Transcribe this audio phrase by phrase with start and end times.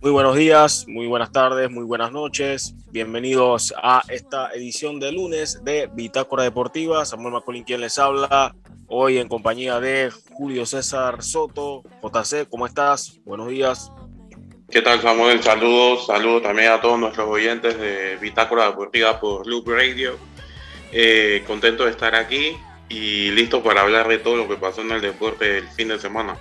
[0.00, 2.76] Muy buenos días, muy buenas tardes, muy buenas noches.
[2.92, 7.04] Bienvenidos a esta edición de lunes de Bitácora Deportiva.
[7.04, 8.54] Samuel Macolín quien les habla.
[8.86, 11.82] Hoy en compañía de Julio César Soto.
[12.00, 13.18] JC, ¿cómo estás?
[13.24, 13.90] Buenos días.
[14.70, 15.42] ¿Qué tal, Samuel?
[15.42, 20.16] Saludos, saludos también a todos nuestros oyentes de Bitácora Deportiva por Loop Radio.
[20.92, 22.56] Eh, contento de estar aquí
[22.88, 25.98] y listo para hablar de todo lo que pasó en el deporte el fin de
[25.98, 26.38] semana.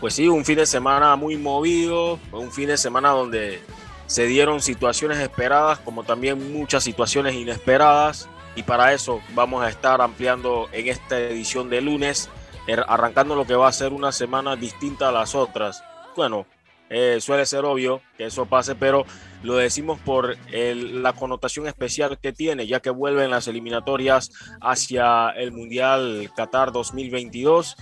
[0.00, 3.60] Pues sí, un fin de semana muy movido, un fin de semana donde
[4.06, 10.00] se dieron situaciones esperadas como también muchas situaciones inesperadas y para eso vamos a estar
[10.00, 12.28] ampliando en esta edición de lunes,
[12.66, 15.82] er, arrancando lo que va a ser una semana distinta a las otras.
[16.14, 16.46] Bueno,
[16.88, 19.04] eh, suele ser obvio que eso pase, pero
[19.42, 25.52] lo decimos por la connotación especial que tiene, ya que vuelven las eliminatorias hacia el
[25.52, 27.76] Mundial Qatar 2022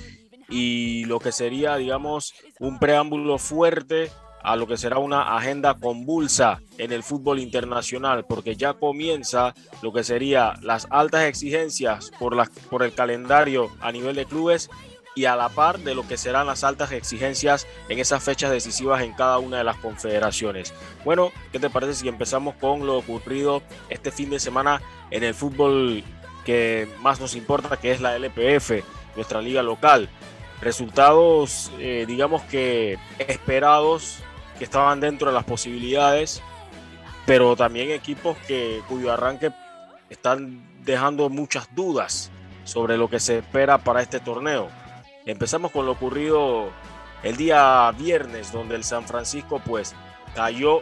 [0.54, 6.60] y lo que sería, digamos, un preámbulo fuerte a lo que será una agenda convulsa
[6.78, 9.52] en el fútbol internacional, porque ya comienza
[9.82, 14.70] lo que sería las altas exigencias por, la, por el calendario a nivel de clubes
[15.16, 19.02] y a la par de lo que serán las altas exigencias en esas fechas decisivas
[19.02, 20.72] en cada una de las confederaciones.
[21.04, 24.80] Bueno, ¿qué te parece si empezamos con lo ocurrido este fin de semana
[25.10, 26.04] en el fútbol
[26.44, 28.84] que más nos importa, que es la LPF,
[29.16, 30.08] nuestra liga local?
[30.64, 34.18] Resultados, eh, digamos que esperados,
[34.58, 36.42] que estaban dentro de las posibilidades,
[37.26, 39.52] pero también equipos que, cuyo arranque
[40.10, 42.30] están dejando muchas dudas
[42.64, 44.68] sobre lo que se espera para este torneo.
[45.26, 46.70] Empezamos con lo ocurrido
[47.22, 49.94] el día viernes, donde el San Francisco pues
[50.34, 50.80] cayó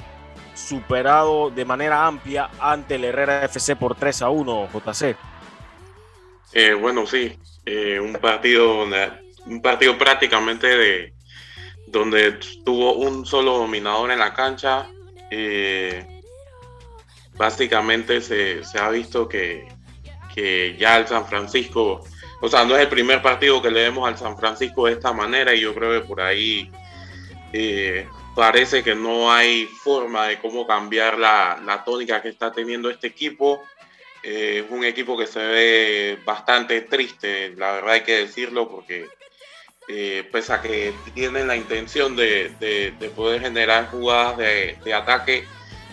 [0.55, 5.17] superado de manera amplia ante el Herrera FC por 3 a 1, JC.
[6.53, 8.87] Eh, bueno, sí, eh, un partido
[9.47, 11.15] un partido prácticamente de
[11.87, 12.33] donde
[12.65, 14.89] tuvo un solo dominador en la cancha.
[15.31, 16.05] Eh,
[17.35, 19.67] básicamente se, ha visto que,
[20.79, 22.05] ya el San Francisco,
[22.41, 25.13] o sea, no es el primer partido que le vemos al San Francisco de esta
[25.13, 26.71] manera y yo creo que por ahí
[27.53, 32.89] eh, parece que no hay forma de cómo cambiar la, la tónica que está teniendo
[32.89, 33.63] este equipo.
[34.23, 39.09] Eh, es un equipo que se ve bastante triste, la verdad hay que decirlo, porque
[39.89, 45.45] eh, pese a que tienen la intención de, poder generar jugadas de, ataque,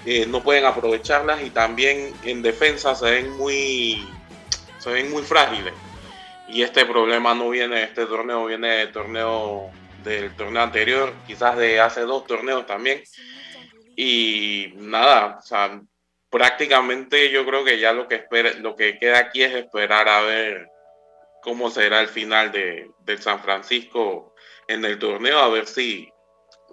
[0.05, 4.07] eh, no pueden aprovecharlas y también en defensa se ven muy,
[4.77, 5.73] se ven muy frágiles.
[6.47, 9.71] Y este problema no viene de este torneo, viene del torneo
[10.03, 13.01] del torneo anterior, quizás de hace dos torneos también.
[13.95, 15.39] Y nada,
[16.29, 20.21] prácticamente yo creo que ya lo que espera, lo que queda aquí es esperar a
[20.21, 20.69] ver
[21.41, 24.33] cómo será el final de, del San Francisco
[24.67, 26.11] en el torneo, a ver si,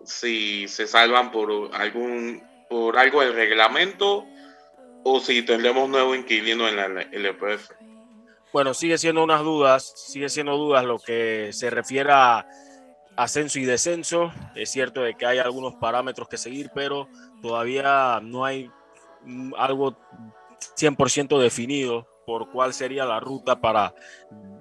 [0.04, 4.24] si se salvan por algún por algo del reglamento
[5.04, 7.70] o si tendremos nuevo inquilino en la LPF.
[8.52, 12.46] Bueno, sigue siendo unas dudas, sigue siendo dudas lo que se refiere a
[13.16, 14.32] ascenso y descenso.
[14.54, 17.08] Es cierto de que hay algunos parámetros que seguir, pero
[17.40, 18.70] todavía no hay
[19.56, 19.96] algo
[20.76, 23.94] 100% definido por cuál sería la ruta para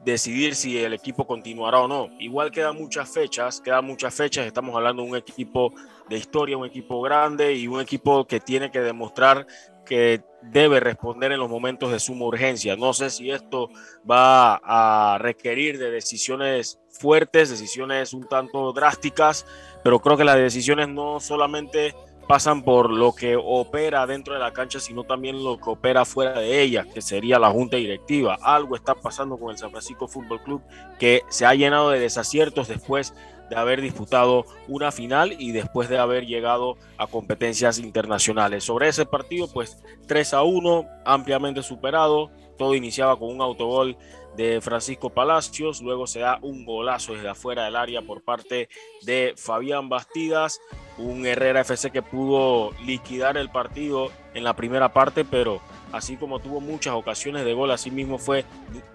[0.05, 2.09] decidir si el equipo continuará o no.
[2.19, 5.73] Igual quedan muchas fechas, quedan muchas fechas, estamos hablando de un equipo
[6.07, 9.47] de historia, un equipo grande y un equipo que tiene que demostrar
[9.83, 12.75] que debe responder en los momentos de suma urgencia.
[12.75, 13.69] No sé si esto
[14.09, 19.45] va a requerir de decisiones fuertes, decisiones un tanto drásticas,
[19.83, 21.95] pero creo que las decisiones no solamente
[22.27, 26.39] pasan por lo que opera dentro de la cancha, sino también lo que opera fuera
[26.39, 28.37] de ella, que sería la junta directiva.
[28.41, 30.61] Algo está pasando con el San Francisco Fútbol Club
[30.99, 33.13] que se ha llenado de desaciertos después
[33.49, 38.63] de haber disputado una final y después de haber llegado a competencias internacionales.
[38.63, 42.31] Sobre ese partido, pues 3 a 1, ampliamente superado.
[42.57, 43.97] Todo iniciaba con un autogol
[44.35, 48.69] de Francisco Palacios, luego se da un golazo desde afuera del área por parte
[49.03, 50.59] de Fabián Bastidas,
[50.97, 55.61] un Herrera FC que pudo liquidar el partido en la primera parte, pero
[55.91, 58.45] así como tuvo muchas ocasiones de gol, así mismo fue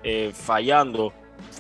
[0.02, 1.12] eh, fallando,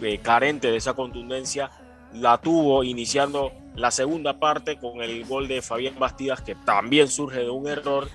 [0.02, 1.70] eh, carente de esa contundencia,
[2.12, 7.40] la tuvo iniciando la segunda parte con el gol de Fabián Bastidas, que también surge
[7.40, 8.08] de un error,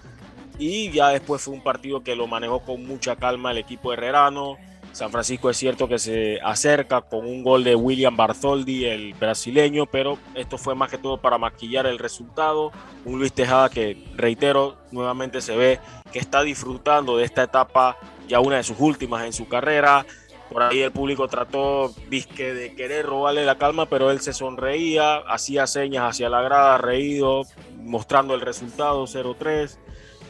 [0.57, 4.57] y ya después fue un partido que lo manejó con mucha calma el equipo herrerano,
[4.95, 9.87] San Francisco es cierto que se acerca con un gol de William Bartholdi, el brasileño,
[9.87, 12.71] pero esto fue más que todo para maquillar el resultado.
[13.03, 15.81] Un Luis Tejada que, reitero, nuevamente se ve
[16.13, 17.97] que está disfrutando de esta etapa,
[18.29, 20.05] ya una de sus últimas en su carrera,
[20.49, 25.67] Por ahí el público trató de querer robarle la calma, pero él se sonreía, hacía
[25.67, 27.41] señas hacia la grada, reído,
[27.81, 29.77] mostrando el resultado 0-3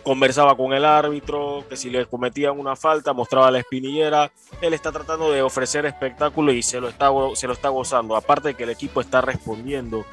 [0.05, 4.31] conversaba con el árbitro, que si le cometían una falta mostraba la espinillera.
[4.61, 8.15] Él está tratando de ofrecer espectáculo y se lo está, se lo está gozando.
[8.15, 10.05] Aparte de que el equipo está respondiendo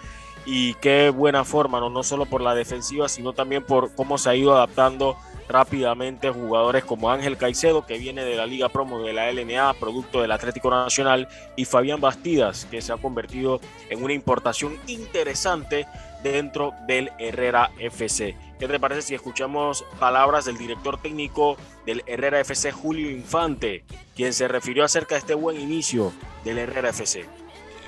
[0.47, 1.91] y qué buena forma, ¿no?
[1.91, 5.17] no solo por la defensiva, sino también por cómo se ha ido adaptando
[5.53, 10.23] rápidamente jugadores como Ángel Caicedo, que viene de la Liga Promo de la LNA, producto
[10.23, 13.61] del Atlético Nacional, y Fabián Bastidas, que se ha convertido
[13.91, 15.87] en una importación interesante
[16.23, 18.35] dentro del Herrera FC.
[18.59, 23.85] ¿Qué te parece si escuchamos palabras del director técnico del Herrera FC, Julio Infante,
[24.17, 26.13] quien se refirió acerca de este buen inicio
[26.45, 27.27] del Herrera FC?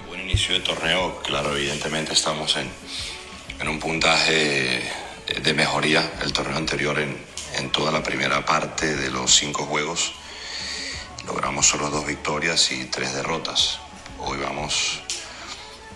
[0.09, 2.69] Buen inicio de torneo, claro, evidentemente estamos en,
[3.61, 4.83] en un puntaje
[5.43, 6.13] de mejoría.
[6.23, 10.15] El torneo anterior en, en toda la primera parte de los cinco juegos
[11.27, 13.79] logramos solo dos victorias y tres derrotas.
[14.19, 15.01] Hoy vamos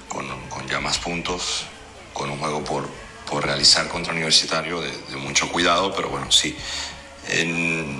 [0.09, 0.27] con,
[0.69, 1.65] ya más puntos,
[2.13, 2.89] con un juego por,
[3.29, 6.57] por realizar contra Universitario de, mucho cuidado, pero bueno, sí,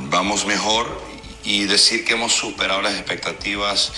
[0.09, 1.03] vamos mejor
[1.45, 3.93] y decir que hemos superado las expectativas.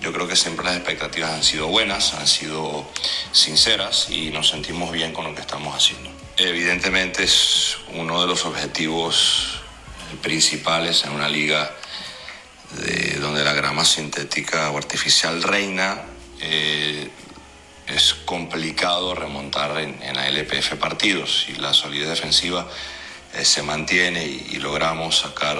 [0.00, 2.86] Yo creo que siempre las expectativas han sido buenas, han sido
[3.32, 6.15] sinceras y nos sentimos bien con lo que estamos haciendo.
[6.38, 9.60] Evidentemente es uno de los objetivos
[10.22, 11.74] principales en una liga
[12.72, 16.02] de, donde la grama sintética o artificial reina.
[16.40, 17.08] Eh,
[17.86, 21.46] es complicado remontar en, la LPF partidos.
[21.48, 22.66] y la solidez defensiva
[23.34, 25.56] eh, se mantiene y, logramos sacar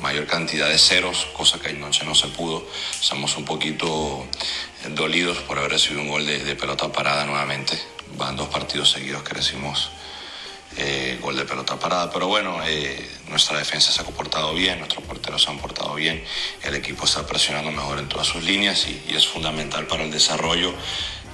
[0.00, 2.66] mayor cantidad de ceros, cosa que anoche no se pudo.
[3.00, 4.26] Estamos un poquito
[4.84, 7.91] eh, dolidos por haber recibido un gol de, pelota parada nuevamente.
[8.16, 9.90] Van dos partidos seguidos que recibimos
[10.76, 12.10] eh, gol de pelota parada.
[12.10, 12.58] Pero bueno,
[13.28, 16.24] nuestra defensa se ha comportado bien, nuestros porteros se han portado bien,
[16.62, 20.74] el equipo está presionando mejor en todas sus líneas y, es fundamental para el desarrollo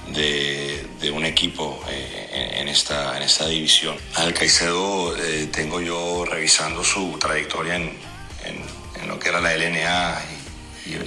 [0.09, 3.97] de, un equipo en, esta, en esta división.
[4.15, 5.15] Al Caicedo
[5.51, 7.97] tengo yo revisando su trayectoria en,
[8.45, 10.21] en, lo que era la LNA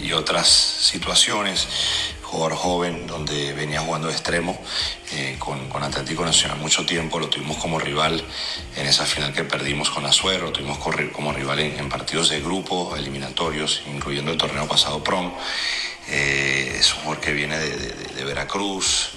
[0.03, 1.67] y, otras situaciones.
[2.33, 4.59] Jugador joven donde venía jugando de extremo
[5.13, 8.25] eh, con, con, Atlético Nacional mucho tiempo, lo tuvimos como rival
[8.75, 12.97] en esa final que perdimos con Azuero, lo tuvimos como rival en, partidos de grupo,
[12.97, 15.31] eliminatorios, incluyendo el torneo pasado PROM.
[16.09, 19.11] Eh, es un jugador que viene de, Veracruz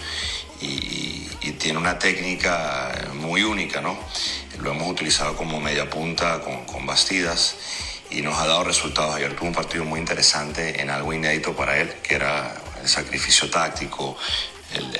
[0.59, 3.97] y, y, tiene una técnica muy única, ¿no?
[4.59, 7.55] Lo hemos utilizado como media punta con, con Bastidas
[8.09, 9.15] y nos ha dado resultados.
[9.15, 13.49] Ayer tuvo un partido muy interesante en algo inédito para él, que era el sacrificio
[13.49, 14.17] táctico,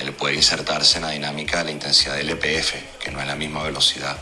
[0.00, 3.36] el, poder insertarse en la dinámica de la intensidad del EPF, que no es la
[3.36, 4.16] misma velocidad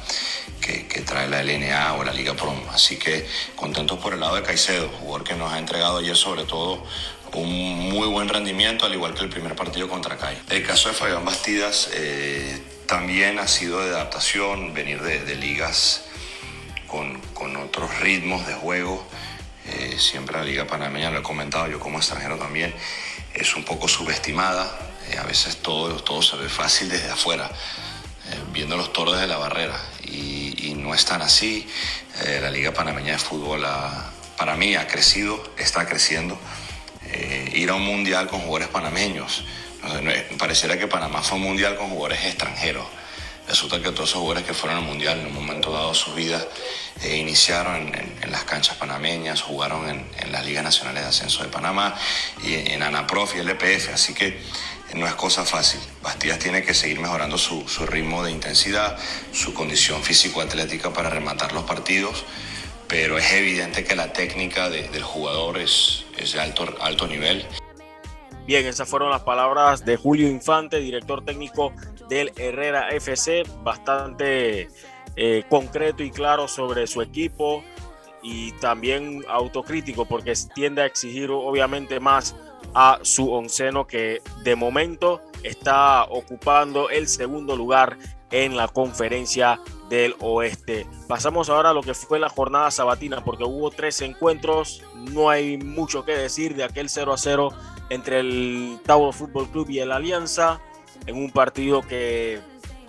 [0.61, 2.59] que, trae la LNA o la Liga Prom.
[2.73, 3.27] Así que
[3.57, 6.83] contentos por el lado de Caicedo, jugador que nos ha entregado ayer sobre todo
[7.35, 10.41] un muy buen rendimiento, al igual que el primer partido contra CAI.
[10.51, 16.05] El caso de Fabián Bastidas eh, también ha sido de adaptación, venir de, ligas
[16.87, 17.21] con,
[17.57, 19.05] otros ritmos de juego.
[19.67, 22.75] Eh, siempre la Liga Panameña, lo he comentado yo como extranjero también,
[23.35, 24.79] es un poco subestimada.
[25.11, 27.51] Eh, a veces todo, todo se ve fácil desde afuera,
[28.31, 29.79] eh, viendo los toros de la barrera.
[30.05, 31.67] Y, no es tan así.
[32.43, 33.65] la Liga Panameña de Fútbol
[34.37, 36.39] para mí ha crecido, está creciendo.
[37.55, 39.45] ir a un mundial con jugadores panameños.
[40.39, 42.87] pareciera que Panamá fue un mundial con jugadores extranjeros
[43.47, 46.15] Resulta que todos esos jugadores que fueron al Mundial en un momento dado de su
[46.15, 46.47] vida
[47.03, 51.95] eh, iniciaron en, las canchas panameñas, jugaron en, las ligas nacionales de ascenso de Panamá
[52.43, 54.41] y en, ANAPROF y LPF, así que
[54.95, 55.81] no es cosa fácil.
[56.03, 58.97] Bastidas tiene que seguir mejorando su, ritmo de intensidad,
[59.33, 62.25] su condición físico-atlética para rematar los partidos,
[62.89, 67.47] pero es evidente que la técnica del jugador es, es de alto, alto nivel.
[68.47, 71.73] Bien, esas fueron las palabras de Julio Infante, director técnico
[72.09, 74.69] del Herrera FC, bastante
[75.17, 77.63] eh, concreto y claro sobre su equipo
[78.23, 82.35] y también autocrítico porque tiende a exigir obviamente más
[82.75, 87.99] a su onceno que de momento está ocupando el segundo lugar
[88.31, 90.87] en la conferencia del oeste.
[91.07, 94.83] Pasamos ahora a lo que fue la jornada sabatina porque hubo tres encuentros,
[95.13, 97.51] no hay mucho que decir de aquel 0 a 0
[97.91, 100.61] entre el Tauro Fútbol Club y el Alianza,
[101.07, 102.41] en un partido que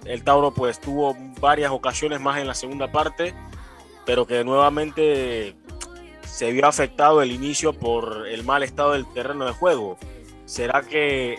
[0.06, 3.34] el Tauro pues tuvo varias ocasiones más en la segunda parte,
[4.06, 5.56] pero que nuevamente
[6.24, 9.98] se vio afectado el inicio por el mal estado del terreno de juego.
[10.46, 11.38] ¿Será que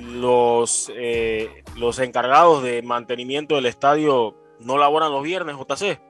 [0.00, 6.00] los, eh, los encargados de mantenimiento del estadio no laboran los viernes, JC?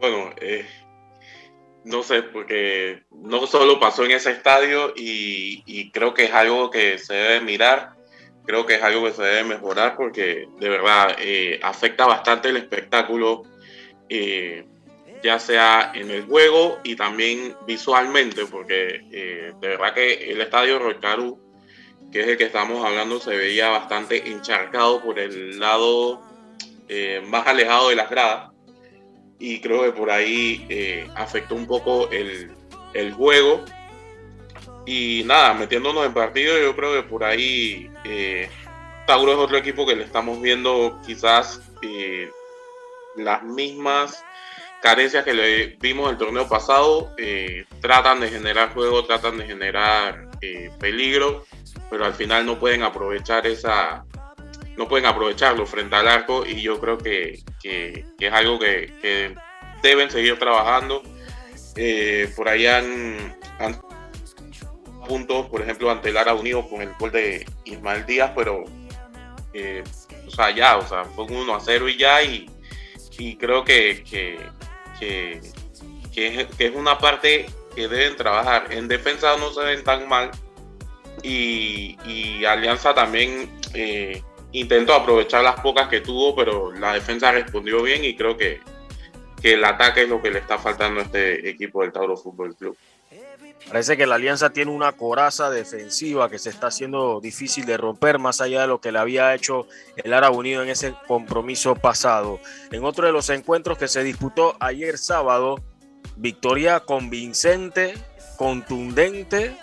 [0.00, 0.66] Bueno, eh,
[1.84, 6.98] no sé, porque no solo pasó en ese estadio y, creo que es algo que
[6.98, 7.93] se debe mirar,
[8.44, 12.56] creo que es algo que se debe mejorar porque de verdad eh, afecta bastante el
[12.56, 13.42] espectáculo,
[14.08, 14.64] eh,
[15.22, 20.78] ya sea en el juego y también visualmente, porque eh, de verdad que el estadio
[20.78, 21.38] Rocaru,
[22.12, 26.22] que es el que estamos hablando, se veía bastante encharcado por el lado
[27.24, 28.54] más alejado de las gradas
[29.38, 32.50] y creo que por ahí eh, afectó un poco el,
[33.12, 33.64] juego.
[34.86, 38.48] Y nada, metiéndonos en partido, yo creo que por ahí eh,
[39.06, 42.30] Tauro es otro equipo que le estamos viendo quizás eh,
[43.16, 44.22] las mismas
[44.82, 47.14] carencias que le vimos el torneo pasado.
[47.80, 50.28] tratan de generar juego, tratan de generar
[50.78, 51.46] peligro,
[51.88, 54.04] pero al final no pueden aprovechar esa,
[54.76, 59.34] no pueden aprovecharlo frente al arco y yo creo que, es algo que,
[59.82, 61.02] deben seguir trabajando.
[61.76, 63.36] Eh, por ahí han,
[65.04, 68.64] puntos, por ejemplo, ante el Ara Unido con el gol de Ismael Díaz, pero
[69.52, 69.84] eh,
[70.26, 72.50] o sea, ya, o sea, fue un 1 a 0 y ya, y,
[73.36, 75.40] creo que, que,
[76.58, 78.66] es, una parte que deben trabajar.
[78.70, 80.30] En defensa no se ven tan mal,
[81.22, 88.04] y, Alianza también eh, intentó aprovechar las pocas que tuvo, pero la defensa respondió bien
[88.04, 88.60] y creo que,
[89.40, 92.54] que el ataque es lo que le está faltando a este equipo del Tauro Fútbol
[92.56, 92.76] Club.
[93.68, 98.18] Parece que la Alianza tiene una coraza defensiva que se está haciendo difícil de romper,
[98.18, 99.66] más allá de lo que le había hecho
[99.96, 102.40] el Árabe Unido en ese compromiso pasado.
[102.70, 105.56] En otro de los encuentros que se disputó ayer sábado,
[106.16, 107.94] victoria convincente,
[108.36, 109.56] contundente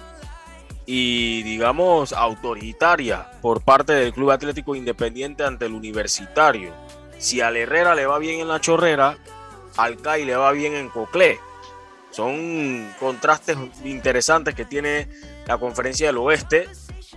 [0.86, 6.74] y digamos autoritaria por parte del Club Atlético Independiente ante el Universitario.
[7.20, 9.18] Si al Herrera le va bien en la chorrera,
[9.78, 11.40] al CAI le va bien en Coclé.
[12.12, 15.08] Son contrastes interesantes que tiene
[15.48, 16.68] la conferencia del oeste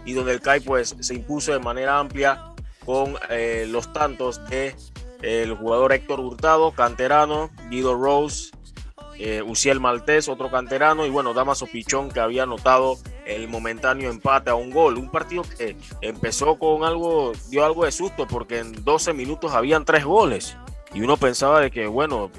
[0.05, 2.53] y donde el CAI pues se impuso de manera amplia
[2.85, 4.75] con eh, los tantos de
[5.23, 8.51] el jugador Héctor Hurtado, canterano, Guido Rose,
[9.19, 14.51] eh, Uciel Maltés, otro canterano, y bueno, Damaso Pichón que había anotado el momentáneo empate
[14.51, 14.99] a un gol.
[14.99, 19.85] Un partido que empezó con algo, dio algo de susto porque en 12 minutos habían
[19.85, 20.57] tres goles.
[20.93, 22.31] Y uno pensaba de que, bueno,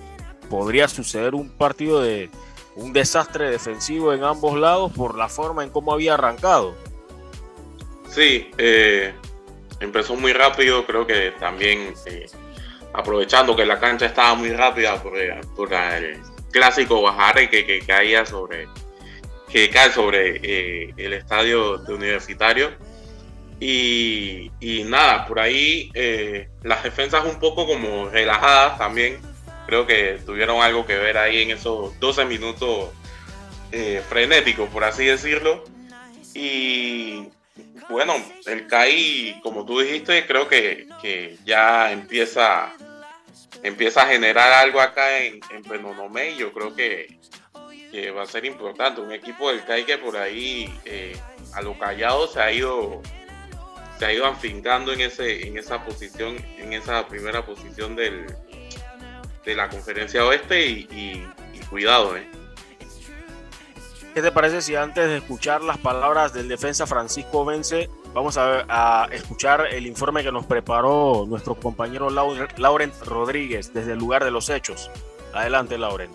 [0.49, 2.29] podría suceder un partido de
[2.75, 6.75] un desastre defensivo en ambos lados por la forma en cómo había arrancado.
[8.09, 9.13] Sí, eh,
[9.79, 12.27] empezó muy rápido, creo que también eh,
[12.93, 16.19] aprovechando que la cancha estaba muy rápida por, el
[16.51, 18.67] clásico Bajare que, que caía sobre,
[19.49, 22.71] que cae sobre eh, el estadio de universitario.
[23.59, 24.51] Y,
[24.85, 25.89] nada, por ahí
[26.61, 29.17] las defensas un poco como relajadas también.
[29.65, 32.89] Creo que tuvieron algo que ver ahí en esos 12 minutos
[33.71, 35.63] eh, frenéticos, por así decirlo.
[36.33, 37.29] Y
[37.89, 38.13] bueno,
[38.45, 40.87] el CAI, como tú dijiste, creo que,
[41.45, 42.73] ya empieza,
[43.63, 46.35] empieza a generar algo acá en, en Penonomé.
[46.35, 47.19] Yo creo que
[48.11, 49.01] va a ser importante.
[49.01, 51.17] Un equipo del CAI que por ahí eh,
[51.53, 53.01] a lo callado se ha ido
[53.97, 58.25] se ha ido afincando en ese en esa posición en esa primera posición del
[59.45, 61.25] de la conferencia oeste y,
[61.69, 62.27] cuidado eh.
[64.13, 69.07] ¿Qué te parece si antes de escuchar las palabras del defensa Francisco Vence, vamos a,
[69.11, 74.49] escuchar el informe que nos preparó nuestro compañero Laurent Rodríguez desde el lugar de los
[74.49, 74.89] hechos?
[75.33, 76.13] Adelante, Laurent.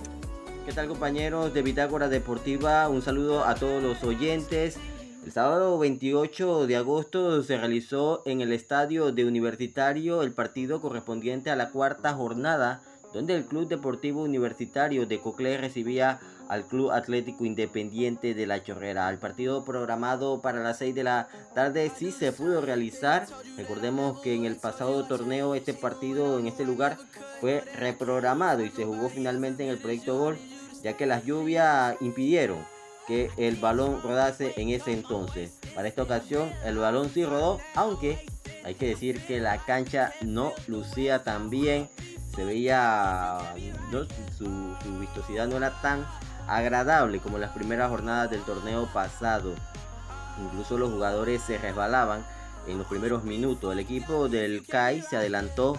[0.65, 2.89] ¿Qué tal compañeros de Bitácora Deportiva?
[2.89, 4.79] Un saludo a todos los oyentes.
[5.25, 11.51] El sábado 28 de agosto se realizó en el estadio de Universitario el partido correspondiente
[11.51, 12.81] a la cuarta jornada,
[13.13, 19.09] donde el Club Deportivo Universitario de Coclé recibía al Club Atlético Independiente de La Chorrera.
[19.09, 23.27] El partido programado para las 6 de la tarde sí se pudo realizar.
[23.57, 26.99] Recordemos que en el pasado torneo este partido en este lugar
[27.41, 30.39] fue reprogramado y se jugó finalmente en el Proyecto Gol
[30.83, 32.59] ya que las lluvias impidieron
[33.07, 35.59] que el balón rodase en ese entonces.
[35.75, 38.25] Para esta ocasión el balón sí rodó, aunque
[38.65, 41.89] hay que decir que la cancha no lucía tan bien,
[42.35, 43.39] se veía,
[44.37, 44.45] su,
[44.83, 46.07] su vistosidad no era tan
[46.47, 49.55] agradable como las primeras jornadas del torneo pasado.
[50.43, 52.25] Incluso los jugadores se resbalaban
[52.67, 53.73] en los primeros minutos.
[53.73, 55.77] El equipo del CAI se adelantó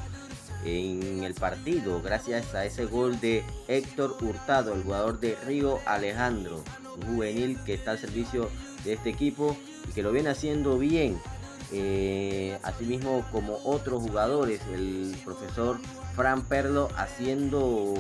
[0.63, 6.63] en el partido gracias a ese gol de Héctor Hurtado, el jugador de Río Alejandro,
[6.96, 8.50] un juvenil que está al servicio
[8.84, 9.58] de este equipo
[9.89, 11.20] y que lo viene haciendo bien.
[11.74, 15.79] Eh, asimismo como otros jugadores, el profesor
[16.15, 17.96] Fran Perlo haciendo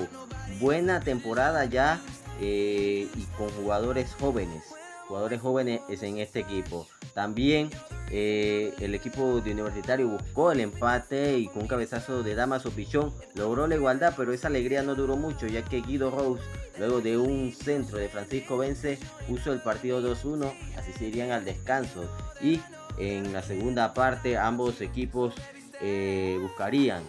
[0.59, 1.99] buena temporada ya
[2.39, 4.63] eh, y con jugadores jóvenes.
[5.07, 6.87] Jugadores jóvenes en este equipo.
[7.13, 7.69] También
[8.09, 13.13] eh, el equipo de Universitario buscó el empate y con un cabezazo de Damaso Pichón
[13.35, 16.41] logró la igualdad, pero esa alegría no duró mucho ya que Guido Rose,
[16.77, 21.43] luego de un centro de Francisco Vence, puso el partido 2-1, así se irían al
[21.43, 22.09] descanso.
[22.41, 22.61] Y
[22.97, 25.33] en la segunda parte ambos equipos
[25.81, 27.03] eh, buscarían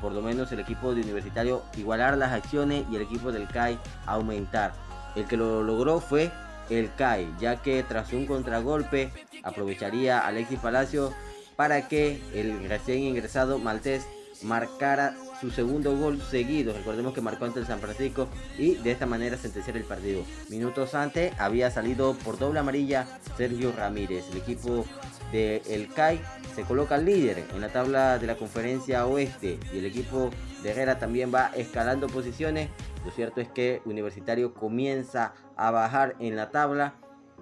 [0.00, 3.78] por lo menos el equipo de Universitario igualar las acciones y el equipo del CAI
[4.06, 4.72] aumentar.
[5.14, 6.30] El que lo logró fue
[6.70, 11.12] el CAI, ya que tras un contragolpe aprovecharía Alexis Palacio
[11.56, 14.06] para que el recién ingresado maltés
[14.42, 16.72] marcara su segundo gol seguido.
[16.72, 20.22] Recordemos que marcó ante el San Francisco y de esta manera sentenciar el partido.
[20.48, 24.24] Minutos antes había salido por doble amarilla Sergio Ramírez.
[24.30, 24.84] El equipo
[25.32, 26.20] del el CAI
[26.54, 30.30] se coloca líder en la tabla de la conferencia oeste y el equipo
[30.62, 32.68] de Herrera también va escalando posiciones.
[33.04, 36.94] Lo cierto es que Universitario comienza a bajar en la tabla.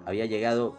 [0.05, 0.77] Había llegado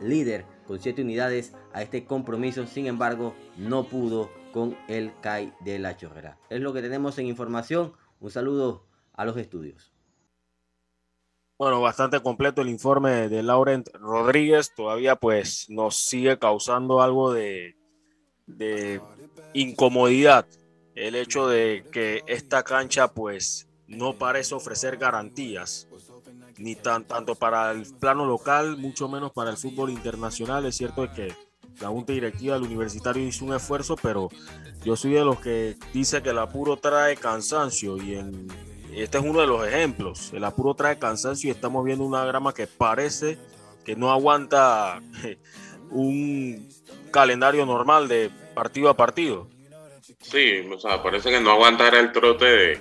[0.00, 5.78] líder con 7 unidades a este compromiso, sin embargo no pudo con el CAI de
[5.78, 6.38] la Chorrera.
[6.50, 7.92] Es lo que tenemos en información.
[8.20, 9.92] Un saludo a los estudios.
[11.58, 14.74] Bueno, bastante completo el informe de Laurent Rodríguez.
[14.74, 17.76] Todavía pues nos sigue causando algo de,
[18.46, 19.00] de
[19.54, 20.46] incomodidad
[20.94, 25.88] el hecho de que esta cancha pues no parece ofrecer garantías
[26.58, 30.66] ni tan, tanto para el plano local, mucho menos para el fútbol internacional.
[30.66, 31.34] Es cierto que
[31.80, 34.28] la Junta Directiva del Universitario hizo un esfuerzo, pero
[34.84, 38.48] yo soy de los que dice que el apuro trae cansancio y en,
[38.94, 40.32] este es uno de los ejemplos.
[40.32, 43.38] El apuro trae cansancio y estamos viendo una grama que parece
[43.84, 45.00] que no aguanta
[45.90, 46.68] un
[47.10, 49.48] calendario normal de partido a partido.
[50.20, 52.80] Sí, o sea, parece que no aguantará el trote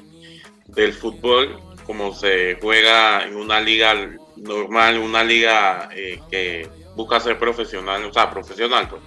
[0.67, 3.93] del fútbol como se juega en una liga
[4.38, 9.01] normal, una liga eh, que busca ser profesional, o sea, profesional, pues.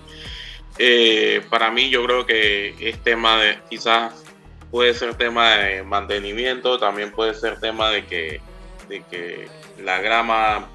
[0.79, 4.25] Eh, para mí yo creo que es tema de, quizás
[4.71, 8.41] puede ser tema de mantenimiento, también puede ser tema de que,
[8.89, 9.49] de que
[9.83, 10.69] la grama,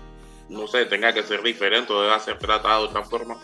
[0.48, 3.38] no sé, tenga que ser diferente o deba ser tratada de otra forma.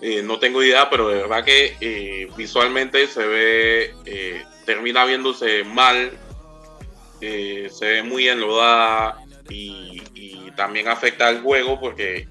[0.00, 6.12] Eh, no tengo idea, pero de verdad que eh, visualmente se ve, termina viéndose mal,
[7.20, 12.28] se ve muy enlodada y, y, también afecta al juego porque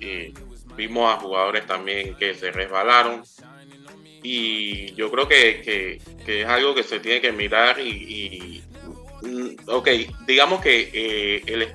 [0.75, 3.23] Vimos a jugadores también que se resbalaron.
[4.23, 8.63] Y yo creo que, es algo que se tiene que mirar y,
[9.21, 9.89] mm, ok,
[10.25, 11.67] digamos que eh,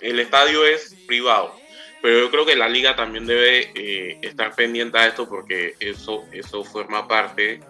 [0.00, 1.54] el, estadio es privado,
[2.02, 6.24] pero yo creo que la liga también debe eh, estar pendiente a esto porque eso,
[6.30, 7.60] eso forma parte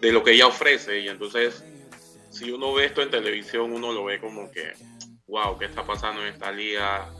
[0.00, 1.64] de lo que ella ofrece y entonces
[2.30, 4.72] si uno ve esto en televisión uno lo ve como que,
[5.26, 7.12] wow, ¿qué está pasando en esta liga?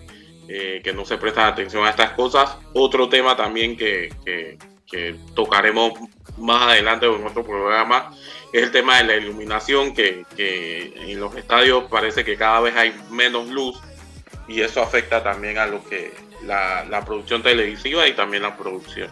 [0.53, 2.57] Eh, que no se prestan atención a estas cosas.
[2.75, 4.59] Otro tema también que,
[5.37, 5.93] tocaremos
[6.39, 8.11] más adelante en otro programa
[8.53, 12.93] es el tema de la iluminación, que, en los estadios parece que cada vez hay
[13.11, 13.79] menos luz
[14.49, 19.09] y eso afecta también a lo que la, producción televisiva y también la producción,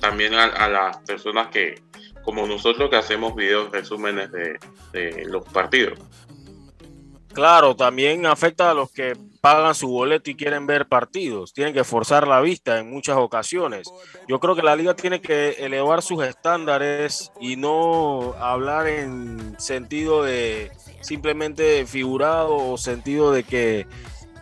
[0.00, 1.80] también a, las personas que,
[2.24, 4.58] como nosotros, que hacemos videos resúmenes de
[5.28, 6.00] los partidos.
[7.32, 11.52] Claro, también afecta a los que pagan su boleto y quieren ver partidos.
[11.52, 13.88] Tienen que forzar la vista en muchas ocasiones.
[14.26, 20.24] Yo creo que la liga tiene que elevar sus estándares y no hablar en sentido
[20.24, 23.86] de simplemente figurado o sentido de que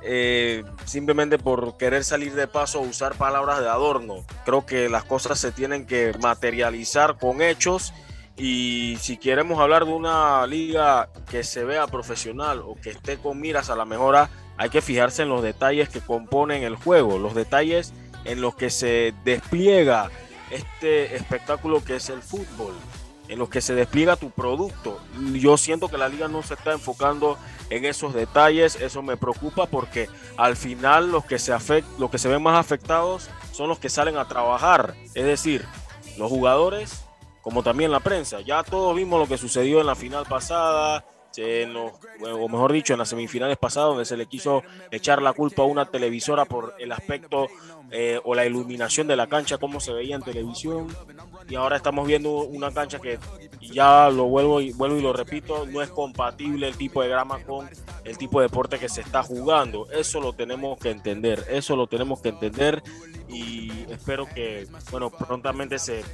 [0.02, 4.24] eh, simplemente por querer salir de paso usar palabras de adorno.
[4.46, 7.92] Creo que las cosas se tienen que materializar con hechos
[8.38, 13.40] y si queremos hablar de una liga que se vea profesional o que esté con
[13.40, 17.34] miras a la mejora, hay que fijarse en los detalles que componen el juego, los
[17.34, 17.92] detalles
[18.24, 20.10] en los que se despliega
[20.50, 22.74] este espectáculo que es el fútbol,
[23.26, 25.00] en los que se despliega tu producto.
[25.32, 27.38] Yo siento que la liga no se está enfocando
[27.70, 31.52] en esos detalles, eso me preocupa porque al final los que se
[31.98, 35.64] los que se ven más afectados son los que salen a trabajar, es decir,
[36.16, 37.07] los jugadores
[37.48, 38.42] como también la prensa.
[38.42, 41.02] Ya todos vimos lo que sucedió en la final pasada,
[42.30, 45.64] o mejor dicho, en las semifinales pasadas, donde se le quiso echar la culpa a
[45.64, 47.48] una televisora por el aspecto
[47.90, 50.94] eh, o la iluminación de la cancha, cómo se veía en televisión.
[51.48, 53.18] Y ahora estamos viendo una cancha que
[53.62, 57.42] ya lo vuelvo y vuelvo y lo repito, no es compatible el tipo de grama
[57.44, 57.66] con
[58.04, 59.90] el tipo de deporte que se está jugando.
[59.90, 62.82] Eso lo tenemos que entender, eso lo tenemos que entender
[63.26, 66.04] y espero que, bueno, prontamente se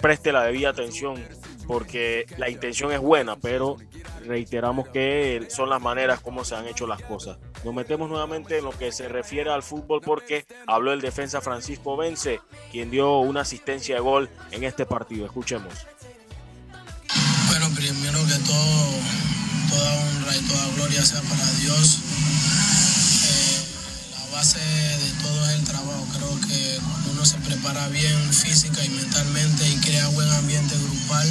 [0.00, 1.22] preste la debida atención
[1.66, 3.76] porque la intención es buena, pero
[4.26, 7.38] reiteramos que son las maneras como se han hecho las cosas.
[7.64, 11.96] nos metemos nuevamente en lo que se refiere al fútbol porque habló el defensa Francisco
[11.96, 15.26] Vence, quien dio una asistencia de gol en este partido.
[15.26, 15.72] Escuchemos.
[17.48, 18.90] Bueno, primero que todo,
[19.70, 22.13] toda honra y toda gloria sea para Dios.
[24.34, 26.06] Eh, base de todo es el trabajo.
[26.12, 26.78] Creo que
[27.12, 31.28] uno se prepara bien física y mentalmente y crea buen ambiente grupal,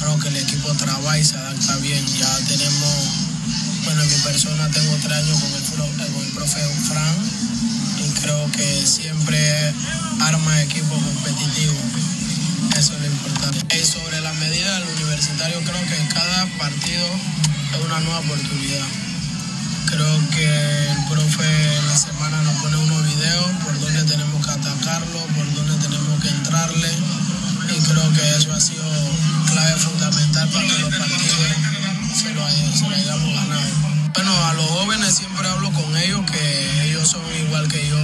[0.00, 2.04] creo que el equipo trabaja y se adapta bien.
[2.18, 2.94] Ya tenemos
[3.84, 7.16] bueno, en mi persona tengo tres años con el, con el profe Fran
[8.02, 9.74] y creo que siempre
[10.20, 11.78] arma equipo competitivo.
[12.76, 13.76] Eso es lo importante.
[13.76, 17.06] Y sobre la medida del universitario, creo que cada partido
[17.72, 19.05] es una nueva oportunidad.
[19.86, 24.52] Creo que el profe en la semana nos pone unos videos por donde tenemos que
[24.52, 26.90] atacarlo, por donde tenemos que entrarle.
[27.68, 28.84] Y creo que eso ha sido
[29.46, 31.76] clave fundamental para que los partidos
[32.14, 33.86] se lo, hayamos ganado.
[34.14, 37.98] Bueno, a los jóvenes siempre hablo con ellos que ellos son igual que yo,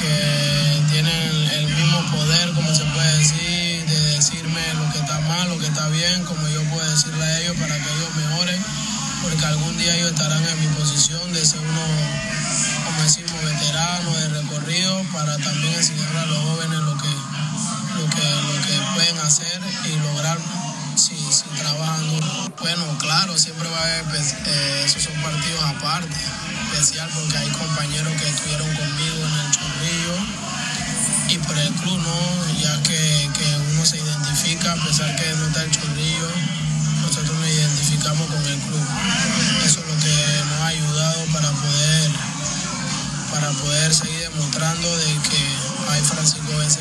[0.00, 5.48] que tienen el mismo poder, como se puede decir, de decirme lo que está mal,
[5.48, 8.64] lo que está bien, como yo puedo decirle a ellos para que ellos mejoren,
[9.22, 11.86] porque algún día ellos estarán en mi posición de ser uno,
[12.84, 17.08] como decimos, veterano de recorrido, para también enseñar a los jóvenes lo que,
[17.96, 20.38] lo que, lo que pueden hacer y lograr
[20.96, 22.04] si, si trabajan
[22.60, 26.16] Bueno, claro, siempre va a haber, pues, eh, esos son partidos aparte,
[26.72, 30.16] especial porque hay compañeros que estuvieron conmigo en el chorrillo
[31.28, 32.58] y por el club, ¿no?
[32.60, 36.28] Ya que, que uno se identifica, a pesar que no está el chorrillo,
[37.02, 37.69] nosotros nos identificamos
[38.08, 38.86] con el club.
[39.64, 42.10] Eso es lo que nos ha ayudado para poder,
[43.30, 46.80] para poder seguir demostrando de que hay Francisco Vence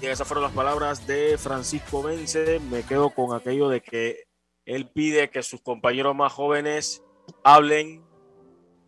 [0.00, 2.60] y esas fueron las palabras de Francisco Vence.
[2.70, 4.24] Me quedo con aquello de que
[4.64, 7.02] él pide que sus compañeros más jóvenes
[7.42, 8.04] hablen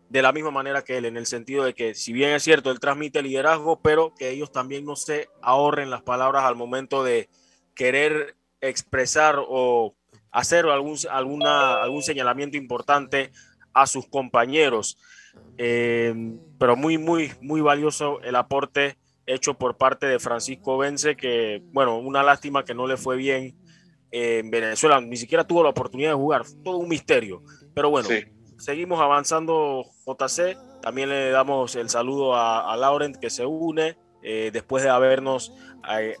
[0.09, 2.71] de la misma manera que él, en el sentido de que si bien es cierto,
[2.71, 7.29] él transmite liderazgo, pero que ellos también no se ahorren las palabras al momento de
[7.75, 9.95] querer expresar o
[10.31, 13.31] hacer algún, alguna, algún señalamiento importante
[13.73, 14.97] a sus compañeros.
[15.57, 16.13] Eh,
[16.57, 21.97] pero muy, muy, muy valioso el aporte hecho por parte de Francisco Vence, que, bueno,
[21.99, 23.55] una lástima que no le fue bien
[24.11, 27.43] en Venezuela, ni siquiera tuvo la oportunidad de jugar, todo un misterio.
[27.73, 28.09] Pero bueno,
[28.57, 30.57] seguimos avanzando, JC.
[30.81, 35.53] También le damos el saludo a, Laurent que se une eh, después de habernos
[35.89, 36.15] eh,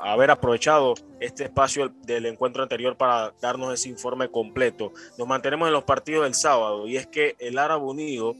[0.00, 4.92] haber aprovechado este espacio del encuentro anterior para darnos ese informe completo.
[5.18, 8.34] Nos mantenemos en los partidos del sábado y es que el Árabe Unido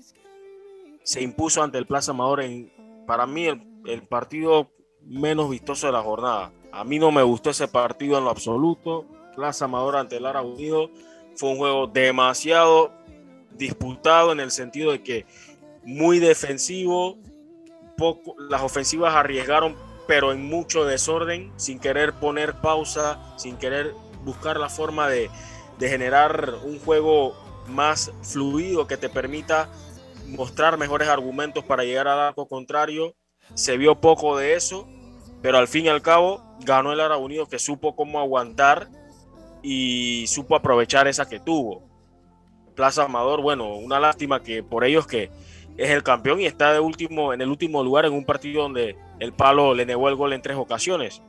[1.03, 2.73] se impuso ante el Plaza Amador en,
[3.07, 4.71] para mí, el el partido
[5.03, 6.53] menos vistoso de la jornada.
[6.73, 9.07] A mí no me gustó ese partido en lo absoluto.
[9.37, 10.91] Plaza Amador ante el Lara Unido
[11.37, 12.93] fue un juego demasiado
[13.53, 15.27] disputado en el sentido de que
[15.85, 17.19] muy defensivo,
[17.97, 19.77] poco, las ofensivas arriesgaron,
[20.07, 25.31] pero en mucho desorden, sin querer poner pausa, sin querer buscar la forma de,
[25.79, 27.35] de generar un juego
[27.67, 29.69] más fluido que te permita
[30.27, 33.15] mostrar mejores argumentos para llegar al arco contrario
[33.53, 34.89] se vio poco de eso,
[35.43, 38.89] pero al fin y al cabo ganó el Ara Unido que supo cómo aguantar
[39.63, 41.83] y supo aprovechar esa que tuvo.
[42.75, 45.31] Plaza Amador, bueno, una lástima que por ellos que
[45.77, 48.97] es el campeón y está de último, en el último lugar en un partido donde
[49.21, 51.23] el palo le negó el gol en tres ocasiones.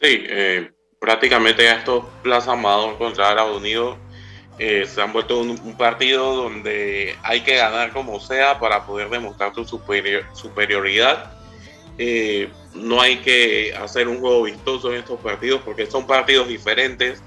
[0.00, 3.96] Sí, eh, prácticamente estos Plaza Amador contra Ara Unido
[4.58, 9.54] eh, se han vuelto un, partido donde hay que ganar como sea para poder demostrar
[9.54, 11.32] su superioridad.
[11.96, 17.22] Eh, no hay que hacer un juego vistoso en estos partidos porque son partidos diferentes.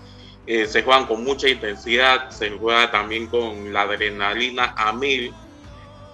[0.46, 5.34] Eh, se juegan con mucha intensidad, se juega también con la adrenalina a mil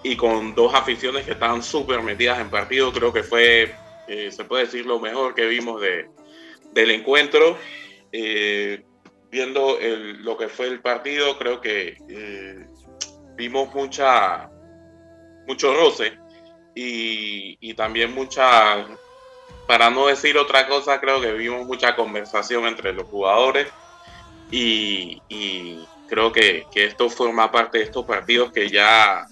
[0.03, 2.91] y con dos aficiones que estaban súper metidas en partido.
[2.91, 3.75] Creo que fue,
[4.07, 6.07] se puede decir, lo mejor que vimos de,
[6.73, 7.57] del encuentro
[9.29, 9.77] viendo
[10.19, 12.65] lo que fue el partido, creo que eh,
[13.35, 14.49] vimos mucha,
[15.47, 16.17] mucho roce
[16.73, 18.85] y, también mucha,
[19.67, 23.67] para no decir otra cosa, creo que vimos mucha conversación entre los jugadores
[24.51, 25.21] y,
[26.07, 29.27] creo que, esto forma parte de estos partidos que ya,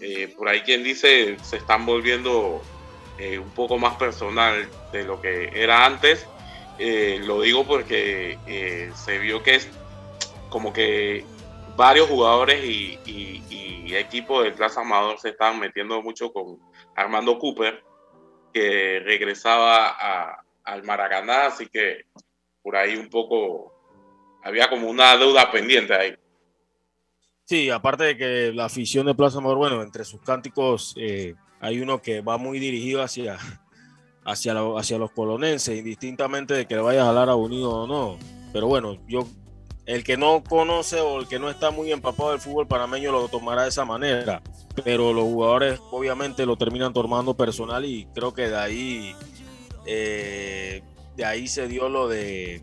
[0.00, 2.62] eh, por ahí quien dice, se están volviendo
[3.18, 6.26] eh, un poco más personal de lo que era antes
[6.78, 8.38] eh, lo digo porque
[8.94, 9.68] se vio que es
[10.48, 11.24] como que
[11.76, 12.98] varios jugadores y,
[13.92, 16.60] equipos del Plaza Amador se estaban metiendo mucho con
[16.94, 17.82] Armando Cooper,
[18.52, 22.04] que regresaba al Maracaná, así que
[22.62, 23.74] por ahí un poco
[24.44, 26.16] había como una deuda pendiente ahí.
[27.50, 31.80] Sí, aparte de que la afición de Plaza Amador, bueno, entre sus cánticos eh, hay
[31.80, 33.38] uno que va muy dirigido hacia,
[34.24, 38.18] hacia, hacia los colonenses, indistintamente de que le vayas a hablar a Unido o no.
[38.52, 39.26] Pero bueno, yo,
[39.84, 43.26] el que no conoce o el que no está muy empapado del fútbol panameño lo
[43.26, 44.42] tomará de esa manera.
[44.84, 49.16] Pero los jugadores obviamente lo terminan tomando personal y creo que de ahí,
[49.86, 50.84] eh,
[51.16, 52.62] de ahí se dio lo de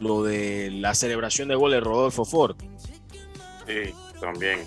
[0.00, 2.56] lo de la celebración de goles Rodolfo Ford
[3.66, 4.60] Sí, también.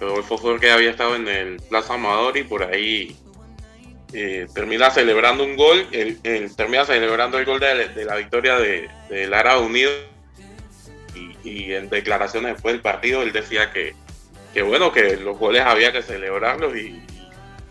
[0.00, 3.16] Rodolfo que había estado en el Plaza Amador y por ahí
[4.12, 6.20] eh, termina celebrando un gol, el,
[6.54, 9.90] termina celebrando el gol de, la victoria de, de Lara Unido
[11.44, 13.94] y, en declaraciones después del partido él decía que,
[14.54, 17.02] que bueno, que los goles había que celebrarlos y,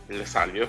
[0.10, 0.67] le salió.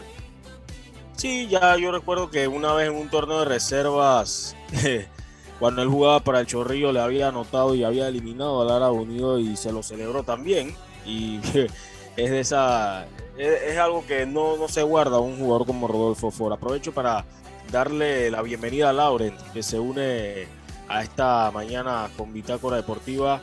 [1.17, 4.57] Sí, ya yo recuerdo que una vez en un torneo de reservas
[5.59, 9.39] cuando él jugaba para el Chorrillo le había anotado y había eliminado al Lara Unido
[9.39, 10.75] y se lo celebró también.
[11.05, 11.39] Y
[12.17, 13.07] es de esa.
[13.37, 16.53] Es, algo que no, no, se guarda un jugador como Rodolfo Ford.
[16.53, 17.25] Aprovecho para
[17.71, 20.47] darle la bienvenida a Lauren, que se une
[20.89, 23.41] a esta mañana con Bitácora Deportiva.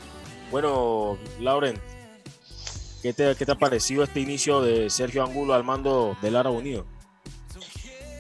[0.52, 1.80] Bueno, Lauren,
[3.02, 6.50] ¿qué te, qué te ha parecido este inicio de Sergio Angulo al mando del Lara
[6.50, 6.86] Unido?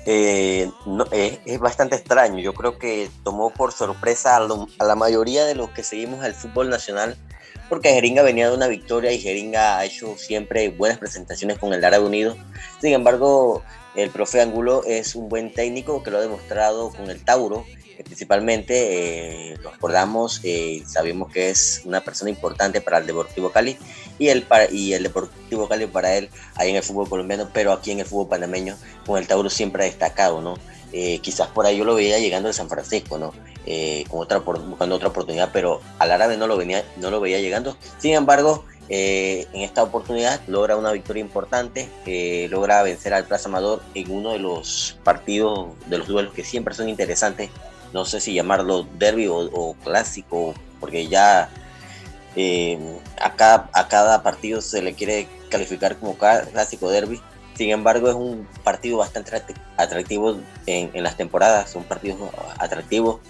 [0.06, 2.40] Eh, no, es, bastante extraño.
[2.40, 6.70] Yo creo que tomó por sorpresa a, la mayoría de los que seguimos el fútbol
[6.70, 7.18] nacional,
[7.70, 11.84] porque Jeringa venía de una victoria y Jeringa ha hecho siempre buenas presentaciones con el
[11.84, 12.38] Árabe Unido.
[12.80, 13.64] Sin embargo,
[13.96, 17.66] el profe Angulo es un buen técnico que lo ha demostrado con el Tauro
[18.04, 23.78] principalmente eh, lo acordamos, eh, sabemos que es una persona importante para el Deportivo Cali
[24.20, 27.92] y el, y el Deportivo Cali para él ahí en el fútbol colombiano, pero aquí
[27.92, 30.56] en el fútbol panameño con el Tauro siempre ha destacado, ¿no?
[30.94, 33.34] Eh, quizás por ahí yo lo veía llegando de San Francisco, ¿no?
[34.10, 37.76] con otra, buscando otra oportunidad, pero al árabe no lo, venía, no lo veía llegando.
[37.98, 41.90] Sin embargo, en esta oportunidad logra una victoria importante,
[42.50, 46.74] logra vencer al Plaza Amador en uno de los partidos, de los duelos que siempre
[46.76, 47.50] son interesantes
[47.96, 51.50] no sé si llamarlo derby o, clásico, porque ya
[52.36, 52.78] eh,
[53.22, 57.22] a, cada, partido se le quiere calificar como clásico derby.
[57.56, 59.42] Sin embargo, es un partido bastante
[59.78, 62.20] atractivo en, las temporadas, son partidos
[62.60, 63.22] atractivos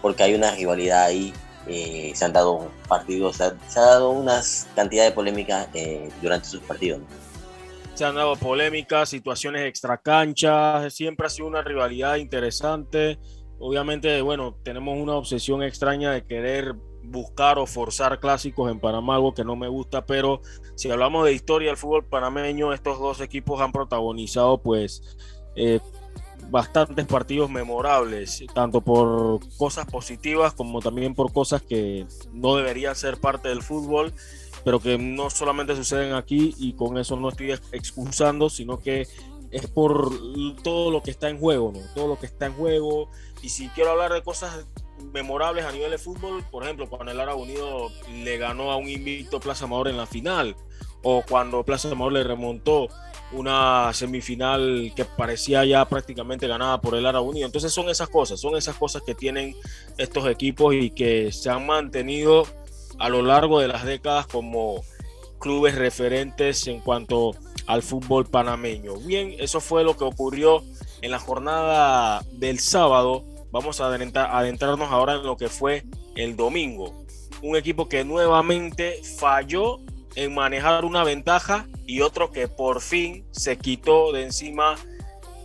[0.00, 1.34] porque hay una rivalidad ahí.
[1.66, 6.60] Eh, se han dado partidos, se ha, dado unas cantidad de polémicas eh, durante sus
[6.60, 7.00] partidos.
[7.94, 13.18] Se han dado polémicas, situaciones extracanchas, siempre ha sido una rivalidad interesante
[13.58, 19.34] obviamente, bueno, tenemos una obsesión extraña de querer buscar o forzar clásicos en Panamá, algo
[19.34, 20.40] que no me gusta, pero
[20.74, 25.02] si hablamos de historia del fútbol panameño, estos dos equipos han protagonizado pues
[25.56, 25.80] eh,
[26.50, 33.18] bastantes partidos memorables, tanto por cosas positivas como también por cosas que no deberían ser
[33.18, 34.12] parte del fútbol,
[34.64, 39.06] pero que no solamente suceden aquí y con eso no estoy excusando, sino que
[39.50, 40.10] es por
[40.62, 41.80] todo lo que está en juego, ¿no?
[41.94, 43.08] Todo lo que está en juego.
[43.40, 44.66] Y si quiero hablar de cosas
[45.12, 48.88] memorables a nivel de fútbol, por ejemplo, cuando el Árabe Unido le ganó a un
[48.88, 50.56] invicto Plaza Amador en la final,
[51.02, 52.88] o cuando Plaza Amador le remontó
[53.32, 57.46] una semifinal que parecía ya prácticamente ganada por el Árabe Unido.
[57.46, 59.56] Entonces son esas cosas, son esas cosas que tienen
[59.98, 62.46] estos equipos y que se han mantenido
[62.98, 64.82] a lo largo de las décadas como
[65.38, 67.32] clubes referentes en cuanto
[67.66, 68.96] al fútbol panameño.
[68.96, 70.62] Bien, eso fue lo que ocurrió
[71.02, 73.24] en la jornada del sábado.
[73.50, 75.84] Vamos a adentrarnos ahora en lo que fue
[76.16, 77.04] el domingo.
[77.42, 79.80] Un equipo que nuevamente falló
[80.16, 84.76] en manejar una ventaja y otro que por fin se quitó de encima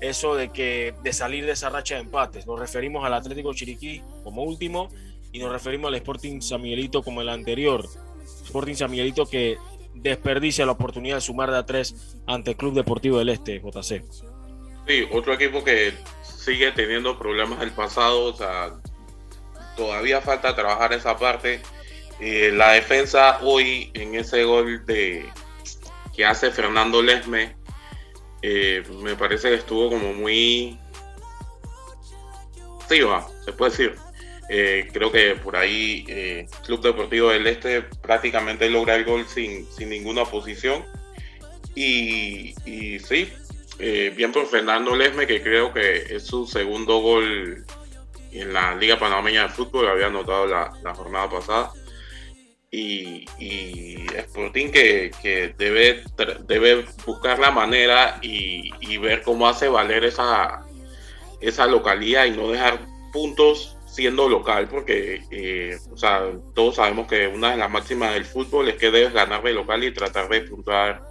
[0.02, 2.48] eso de que de salir de esa racha de empates.
[2.48, 4.90] Nos referimos al Atlético Chiriquí como último
[5.32, 7.86] y nos referimos al Sporting San Miguelito como el anterior.
[8.46, 9.58] Sporting San Miguelito que
[9.94, 14.04] desperdicia la oportunidad de sumar de a tres ante el Club Deportivo del Este, JC.
[14.88, 18.72] Sí, otro equipo que sigue teniendo problemas del pasado, o sea,
[19.76, 21.62] todavía falta trabajar esa parte.
[22.20, 25.26] Eh, la defensa hoy en ese gol de
[26.16, 27.56] que hace Fernando Lesme,
[28.42, 30.78] eh, me parece que estuvo como muy...
[32.90, 33.02] Sí,
[33.46, 33.96] se puede decir
[34.52, 39.90] eh, creo que por ahí Club Deportivo del Este prácticamente logra el gol sin, sin
[39.90, 40.84] ninguna oposición.
[41.76, 42.56] Y,
[43.00, 43.32] sí,
[43.78, 47.64] bien por Fernando Lesme, que creo que es su segundo gol
[48.32, 51.72] en la Liga Panameña de Fútbol, había anotado la jornada pasada.
[52.72, 53.26] Y,
[54.16, 56.04] Sporting que, debe,
[56.48, 60.66] debe buscar la manera y, y ver cómo hace valer esa,
[61.42, 62.80] esa localidad y no dejar
[63.12, 66.22] puntos siendo local, porque eh, o sea,
[66.54, 69.84] todos sabemos que una de las máximas del fútbol es que debes ganar de local
[69.84, 71.04] y tratar de puntuar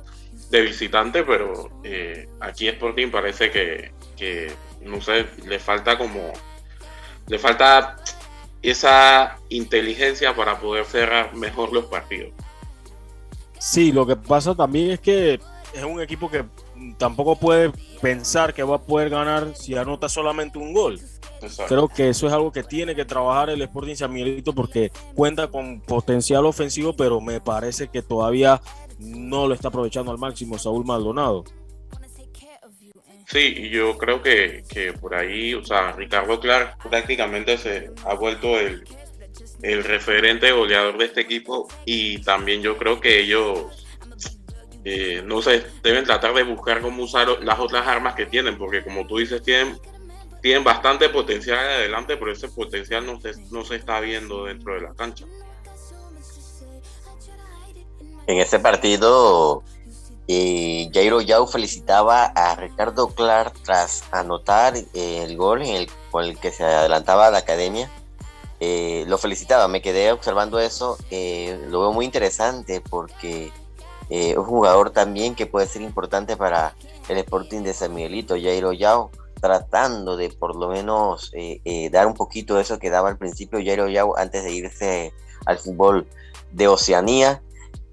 [0.50, 6.32] de visitante, pero eh, aquí Sporting parece que, que, no sé, le falta como,
[7.26, 7.96] le falta
[8.62, 12.30] esa inteligencia para poder cerrar mejor los partidos.
[13.58, 15.40] Sí, lo que pasa también es que
[15.74, 16.44] es un equipo que
[16.96, 21.00] tampoco puede pensar que va a poder ganar si anota solamente un gol.
[21.68, 25.48] Creo que eso es algo que tiene que trabajar el Sporting San Miguelito porque cuenta
[25.48, 28.60] con potencial ofensivo, pero me parece que todavía
[28.98, 31.44] no lo está aprovechando al máximo Saúl Maldonado.
[33.30, 38.58] Sí, yo creo que, que por ahí, o sea, Ricardo Clark prácticamente se ha vuelto
[38.58, 38.84] el,
[39.62, 43.86] el referente goleador de este equipo y también yo creo que ellos
[44.84, 48.82] eh, no sé, deben tratar de buscar cómo usar las otras armas que tienen, porque
[48.82, 49.78] como tú dices, tienen,
[50.40, 54.80] tienen bastante potencial adelante, pero ese potencial no se, no se está viendo dentro de
[54.80, 55.26] la cancha.
[58.26, 59.62] En ese partido,
[60.28, 66.24] eh, Jairo Yau felicitaba a Ricardo Clark tras anotar eh, el gol en el, con
[66.24, 67.90] el que se adelantaba a la academia.
[68.60, 73.52] Eh, lo felicitaba, me quedé observando eso, lo veo muy interesante porque
[74.10, 76.74] eh, un jugador también que puede ser importante para
[77.08, 79.10] el Sporting de San Miguelito, Jairo Yao,
[79.40, 83.18] tratando de por lo menos eh, eh, dar un poquito de eso que daba al
[83.18, 85.12] principio Jairo Yao antes de irse
[85.44, 86.06] al fútbol
[86.52, 87.42] de Oceanía.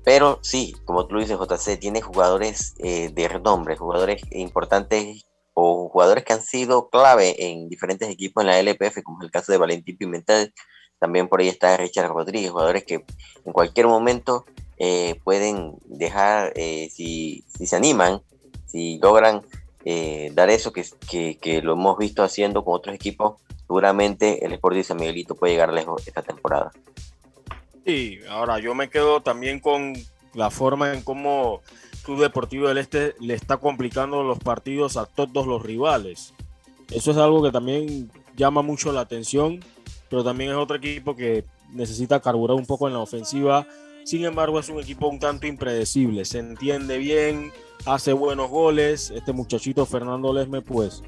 [0.05, 6.23] Pero sí, como tú lo dices, JC, tiene jugadores de renombre, jugadores importantes o jugadores
[6.23, 9.57] que han sido clave en diferentes equipos en la LPF, como es el caso de
[9.57, 10.53] Valentín Pimentel.
[10.99, 13.05] También por ahí está Richard Rodríguez, jugadores que
[13.45, 14.45] en cualquier momento
[14.77, 18.21] eh, pueden dejar, eh, si, se animan,
[18.65, 19.41] si logran
[19.85, 24.75] eh, dar eso que, que, lo hemos visto haciendo con otros equipos, seguramente el Sport
[24.75, 26.71] de San Miguelito puede llegar lejos esta temporada.
[27.85, 29.93] Sí, ahora yo me quedo también con
[30.33, 31.61] la forma en cómo
[32.03, 36.33] Club Deportivo del Este le está complicando los partidos a todos los rivales.
[36.91, 39.63] Eso es algo que también llama mucho la atención,
[40.09, 43.67] pero también es otro equipo que necesita carburar un poco en la ofensiva
[44.05, 46.25] sin embargo, es un equipo un tanto impredecible.
[46.25, 47.51] Se entiende bien,
[47.87, 49.09] hace buenos goles.
[49.09, 51.01] Este muchachito Fernando Lesme, pues,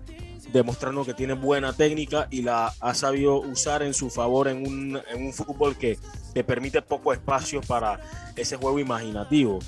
[0.51, 5.33] demostrando que tiene buena técnica y la ha sabido usar en su favor en un,
[5.33, 5.97] fútbol que
[6.33, 7.99] te permite poco espacio para
[8.35, 9.59] ese juego imaginativo.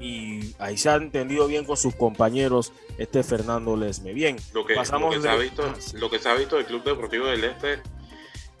[0.00, 4.12] Y ahí se ha entendido bien con sus compañeros este Fernando Lesme.
[4.12, 6.66] Bien, lo que, pasamos lo que, se, ha visto, lo que se ha visto del
[6.66, 7.80] Club Deportivo del Este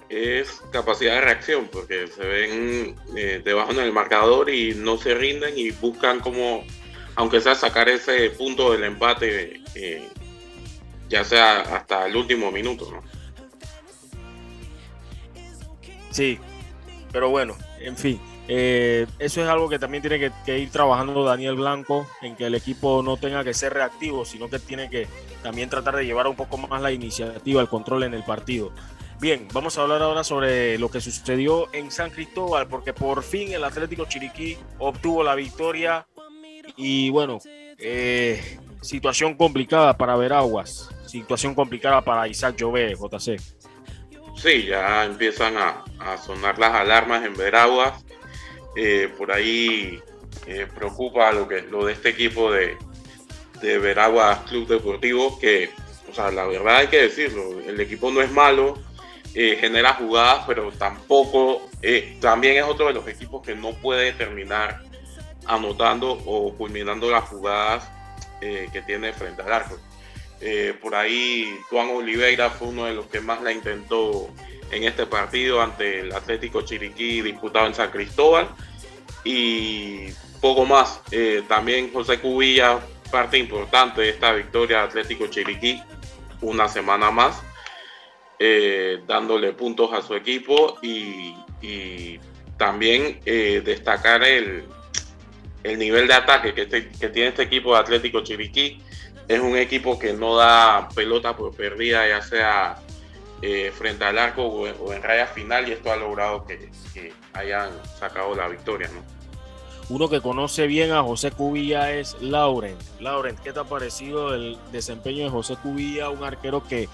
[0.08, 5.14] es capacidad de reacción, porque se ven eh, debajo en el marcador y no se
[5.14, 6.64] rinden y buscan como,
[7.14, 10.08] aunque sea sacar ese punto del empate, eh,
[11.08, 13.02] ya sea hasta el último minuto, ¿no?
[16.10, 16.38] Sí,
[17.12, 21.56] pero bueno, en fin, eh, eso es algo que también tiene que, ir trabajando Daniel
[21.56, 25.06] Blanco, en que el equipo no tenga que ser reactivo, sino que tiene que
[25.42, 28.72] también tratar de llevar un poco más la iniciativa, el control en el partido.
[29.20, 33.52] Bien, vamos a hablar ahora sobre lo que sucedió en San Cristóbal, porque por fin
[33.52, 36.06] el Atlético Chiriquí obtuvo la victoria
[36.76, 37.40] y bueno,
[37.78, 43.40] eh, situación complicada para Veraguas, situación complicada para Isaac Llové, JC.
[44.40, 45.84] Sí, ya empiezan a,
[46.24, 48.04] sonar las alarmas en Veraguas.
[48.76, 50.00] Eh, por ahí
[50.46, 52.76] eh, preocupa lo, que, lo de este equipo de,
[53.60, 55.70] de Veraguas Club Deportivo, que,
[56.08, 58.78] o sea, la verdad hay que decirlo, el equipo no es malo,
[59.34, 61.68] eh, genera jugadas, pero tampoco,
[62.20, 64.82] también es otro de los equipos que no puede terminar
[65.46, 67.88] anotando o culminando las jugadas
[68.40, 69.78] que tiene frente al arco.
[70.80, 74.28] Por ahí Juan Oliveira fue uno de los que más la intentó
[74.70, 78.48] en este partido ante el Atlético Chiriquí disputado en San Cristóbal
[79.24, 80.08] y
[80.40, 81.00] poco más.
[81.48, 82.78] también José Cubilla,
[83.10, 85.82] parte importante de esta victoria Atlético Chiriquí,
[86.40, 87.42] una semana más.
[88.40, 91.34] Eh, dándole puntos a su equipo y,
[92.56, 94.64] también eh, destacar el,
[95.64, 98.80] el, nivel de ataque que, este, que tiene este equipo de Atlético Chiriquí.
[99.28, 102.78] Es un equipo que no da pelota por perdida, ya sea
[103.42, 106.70] eh, frente al arco o, en raya final, y esto ha logrado que,
[107.34, 108.88] hayan sacado la victoria.
[108.88, 109.02] ¿no?
[109.90, 112.76] Uno que conoce bien a José Cubilla es Lauren.
[113.00, 116.88] Lauren, ¿qué te ha parecido el desempeño de José Cubilla, un arquero que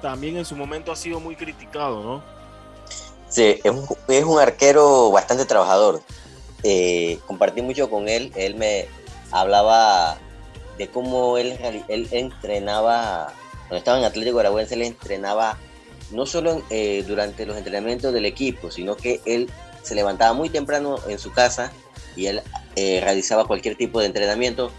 [0.00, 2.22] también en su momento ha sido muy criticado, ¿no?
[3.28, 6.00] Sí, es un, arquero bastante trabajador.
[6.62, 8.86] Eh, compartí mucho con él, él me
[9.30, 10.18] hablaba
[10.78, 11.58] de cómo él,
[11.88, 15.58] él entrenaba, cuando estaba en Atlético Araguense, él entrenaba
[16.10, 19.50] no solo eh, durante los entrenamientos del equipo, sino que él
[19.82, 21.72] se levantaba muy temprano en su casa
[22.14, 22.42] y él
[22.76, 24.70] eh, realizaba cualquier tipo de entrenamiento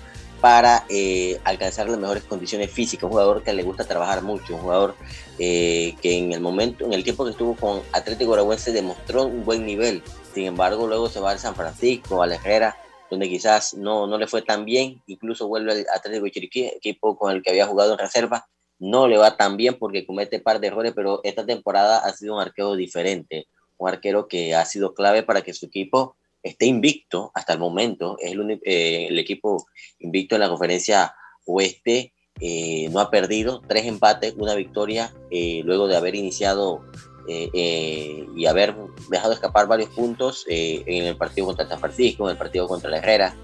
[0.41, 3.05] para eh, alcanzar las mejores condiciones físicas.
[3.05, 4.95] Un jugador que le gusta trabajar mucho, un jugador
[5.37, 9.65] que en el momento, en el tiempo que estuvo con Atlético Araguense demostró un buen
[9.65, 10.03] nivel.
[10.33, 12.77] Sin embargo, luego se va al San Francisco, a la Herrera,
[13.09, 15.01] donde quizás no, no le fue tan bien.
[15.07, 18.47] Incluso vuelve al Atlético de Chiriquí, equipo con el que había jugado en reserva.
[18.79, 22.11] No le va tan bien porque comete un par de errores, pero esta temporada ha
[22.13, 23.47] sido un arquero diferente.
[23.77, 28.17] Un arquero que ha sido clave para que su equipo esté invicto hasta el momento.
[28.19, 29.67] Es el, eh, el equipo
[29.99, 31.13] invicto en la conferencia
[31.45, 32.13] oeste.
[32.39, 36.85] Eh, no ha perdido, tres empates, una victoria, eh, luego de haber iniciado
[37.27, 38.75] y haber
[39.09, 42.97] dejado escapar varios puntos en el partido contra San Francisco, en el partido contra la
[42.97, 43.35] Herrera.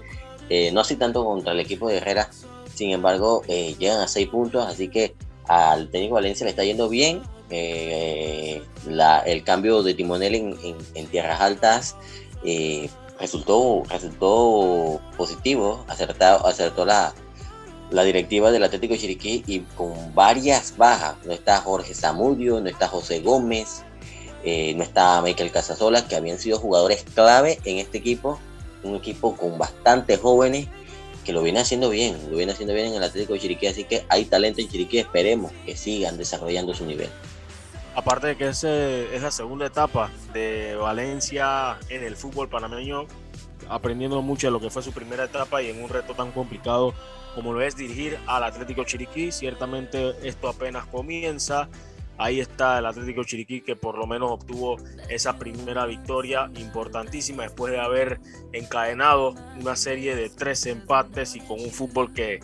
[0.72, 2.30] no así tanto contra el equipo de Herrera,
[2.74, 5.14] sin embargo, llegan a seis puntos, así que
[5.46, 7.22] al técnico Valencia le está yendo bien.
[8.86, 10.56] La, el cambio de timonel en,
[10.94, 11.96] en tierras altas
[13.18, 17.14] resultó, resultó positivo, acertado, acertó la,
[17.90, 21.16] la directiva del Atlético de Chiriquí y con varias bajas.
[21.24, 23.84] No está Jorge Zamudio, no está José Gómez,
[24.42, 28.38] eh, no está Michael Casasola, que habían sido jugadores clave en este equipo,
[28.82, 30.68] un equipo con bastantes jóvenes
[31.24, 33.84] que lo viene haciendo bien, lo viene haciendo bien en el Atlético de Chiriquí, así
[33.84, 37.08] que hay talento en Chiriquí, esperemos que sigan desarrollando su nivel.
[37.96, 43.06] Aparte de que es, es la segunda etapa de Valencia en el fútbol panameño,
[43.70, 46.92] aprendiendo mucho de lo que fue su primera etapa y en un reto tan complicado
[47.34, 49.32] como lo es dirigir al Atlético Chiriquí.
[49.32, 51.68] Ciertamente esto apenas comienza.
[52.16, 54.76] Ahí está el Atlético Chiriquí que por lo menos obtuvo
[55.08, 58.20] esa primera victoria importantísima después de haber
[58.52, 62.38] encadenado una serie de tres empates y con un fútbol que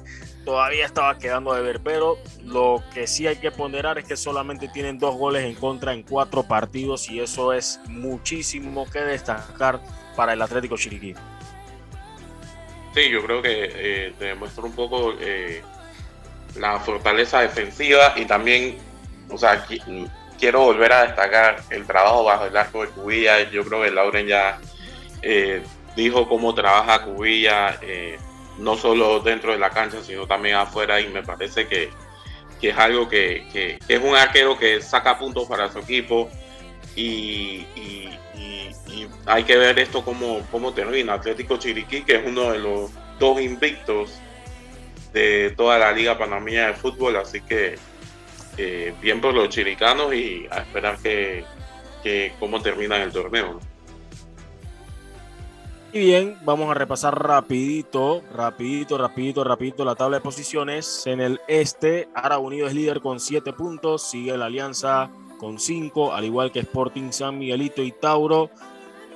[0.44, 4.66] todavía estaba quedando de ver, pero lo que sí hay que ponderar es que solamente
[4.66, 9.80] tienen dos goles en contra en cuatro partidos y eso es muchísimo que destacar
[10.16, 11.14] para el Atlético Chiriquí.
[12.94, 15.62] Sí, yo creo que eh, demuestra un poco eh,
[16.56, 18.78] la fortaleza defensiva y también,
[19.28, 19.64] o sea,
[20.38, 23.48] quiero volver a destacar el trabajo bajo el arco de Cubilla.
[23.50, 24.58] Yo creo que Lauren ya
[25.22, 25.62] eh,
[25.94, 27.78] dijo cómo trabaja Cubilla.
[27.82, 28.18] Eh,
[28.60, 31.90] no solo dentro de la cancha, sino también afuera, y me parece que,
[32.60, 36.30] es algo que, es un arquero que saca puntos para su equipo
[36.94, 37.64] y,
[39.26, 41.14] hay que ver esto como, como termina.
[41.14, 44.18] Atlético Chiriquí, que es uno de los dos invictos
[45.12, 47.76] de toda la Liga Panameña de Fútbol, así que
[48.56, 51.44] eh, bien por los chiricanos y a esperar que,
[52.02, 53.60] que cómo termina el torneo.
[55.92, 61.04] Y bien, vamos a repasar rapidito, rapidito, rapidito, rapidito la tabla de posiciones.
[61.06, 66.12] En el este, Ara Unido es líder con 7 puntos, sigue la Alianza con 5,
[66.12, 68.50] al igual que Sporting San Miguelito y Tauro.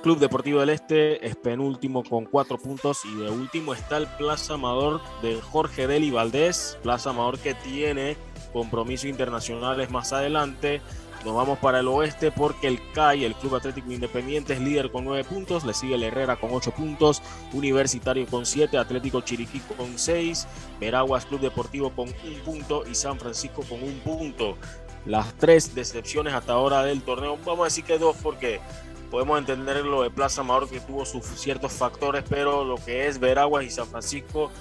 [0.05, 4.53] Club Deportivo del Este es penúltimo con 4 puntos y de último está el Plaza
[4.53, 8.15] Amador de Jorge Deli Valdés, Plaza Amador que tiene
[8.53, 10.79] compromisos internacionales más adelante.
[11.25, 15.05] Nos vamos para el oeste porque el CAI, el Club Atlético Independiente, es líder con
[15.05, 15.65] 9 puntos.
[15.65, 17.23] Le sigue el Herrera con 8 puntos.
[17.51, 18.77] Universitario con 7.
[18.77, 20.47] Atlético Chiriquí con 6.
[20.79, 22.83] Veraguas Club Deportivo con 1 punto.
[22.85, 24.55] Y San Francisco con 1 punto.
[25.07, 27.37] Las tres decepciones hasta ahora del torneo.
[27.43, 28.59] Vamos a decir que dos porque
[29.05, 33.19] podemos entender lo de Plaza Amador que tuvo sus ciertos factores, pero lo que es
[33.19, 34.51] Veraguas y San Francisco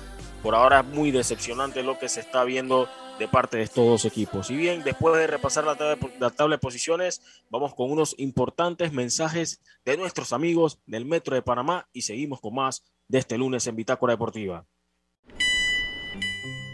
[0.42, 2.86] por ahora es muy decepcionante lo que se está viendo
[3.18, 4.50] de parte de estos dos equipos.
[4.50, 9.96] Y bien, después de repasar la tabla, de posiciones, vamos con unos importantes mensajes de
[9.96, 14.12] nuestros amigos del Metro de Panamá y seguimos con más de este lunes en Bitácora
[14.12, 14.66] Deportiva.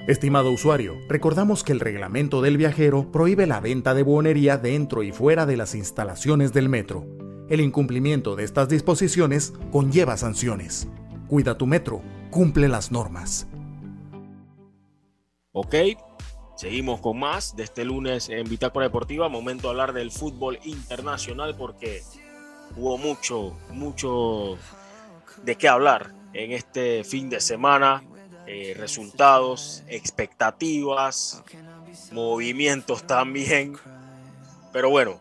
[0.08, 5.12] Estimado usuario, recordamos que el reglamento del viajero prohíbe la venta de buonería dentro y
[5.12, 7.29] fuera de las instalaciones del metro.
[7.50, 10.86] El incumplimiento de estas disposiciones conlleva sanciones.
[11.26, 13.48] Cuida tu metro, cumple las normas.
[15.52, 15.74] Ok,
[16.60, 19.30] Seguimos con más de este lunes en Bitácora Deportiva.
[19.30, 22.02] Momento de hablar del fútbol internacional porque
[22.76, 24.58] hubo mucho, mucho
[25.42, 28.04] de qué hablar en este fin de semana.
[28.46, 31.42] Eh, resultados, expectativas,
[32.12, 33.78] movimientos también.
[34.70, 35.18] Pero bueno,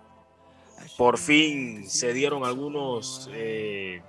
[0.99, 4.01] por fin se dieron algunos, eh,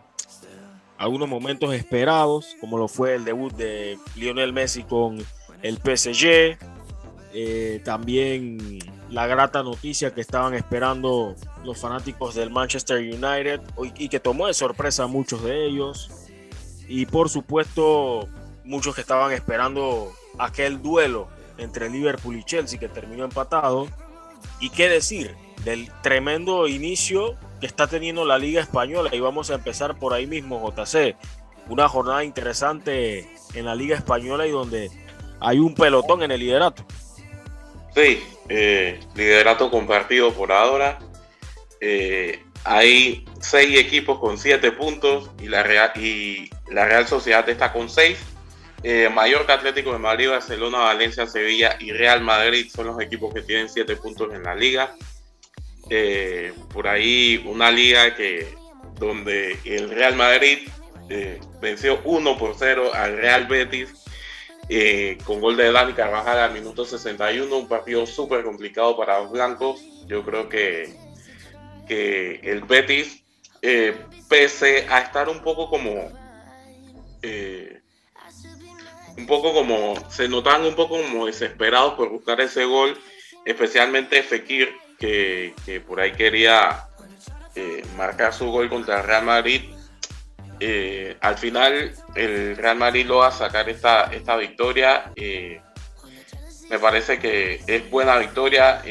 [0.99, 5.25] algunos momentos esperados, como lo fue el debut de Lionel Messi con
[5.63, 6.59] el PSG
[7.33, 13.61] eh, también la grata noticia que estaban esperando los fanáticos del Manchester United
[13.95, 16.11] y que tomó de sorpresa a muchos de ellos.
[16.89, 18.29] Y por supuesto,
[18.65, 23.87] muchos que estaban esperando aquel duelo entre Liverpool y Chelsea que terminó empatado.
[24.59, 29.11] Y qué decir del tremendo inicio que está teniendo la Liga Española.
[29.13, 31.17] Y vamos a empezar por ahí mismo, JC.
[31.69, 34.91] Una jornada interesante en la Liga Española y donde
[35.41, 36.85] hay un pelotón en el liderato.
[37.95, 40.99] Sí, eh, liderato compartido por ahora.
[41.81, 47.73] Eh, hay seis equipos con siete puntos y la Real, y la Real Sociedad está
[47.73, 48.19] con seis.
[48.83, 53.43] Eh, Mallorca, Atlético de Madrid, Barcelona, Valencia, Sevilla y Real Madrid son los equipos que
[53.43, 54.95] tienen siete puntos en la liga.
[55.93, 58.55] Eh, por ahí una liga que
[58.95, 60.69] donde el Real Madrid
[61.09, 64.05] eh, venció 1 por 0 al Real Betis
[64.69, 69.33] eh, con gol de Dani Carvajal al minuto 61, un partido súper complicado para los
[69.33, 69.81] blancos.
[70.07, 70.95] Yo creo que,
[71.89, 73.25] que el Betis,
[74.29, 76.13] pese a estar un poco como
[79.19, 82.97] un poco como se notaban un poco como desesperados por buscar ese gol,
[83.45, 86.87] especialmente Fekir que, por ahí quería
[87.55, 89.63] eh, marcar su gol contra el Real Madrid.
[90.63, 95.11] Eh, al final el Real Madrid lo va a sacar esta, esta victoria.
[95.17, 95.61] Eh,
[96.69, 98.83] me parece que es buena victoria.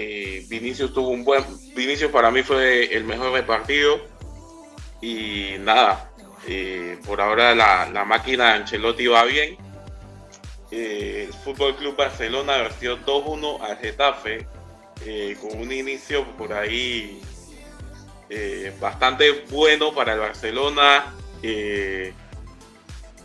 [0.49, 1.45] Vinicius tuvo un buen.
[1.76, 4.01] Vinicius para mí fue el mejor de partido.
[5.01, 6.12] Y nada,
[7.05, 9.55] por ahora la, la, máquina de Ancelotti va bien.
[10.72, 14.59] el Fútbol Club Barcelona vertió 2-1 al Getafe
[15.06, 17.22] eh, con un inicio por ahí
[18.30, 21.14] eh, bastante bueno para el Barcelona.
[21.41, 22.14] Eh,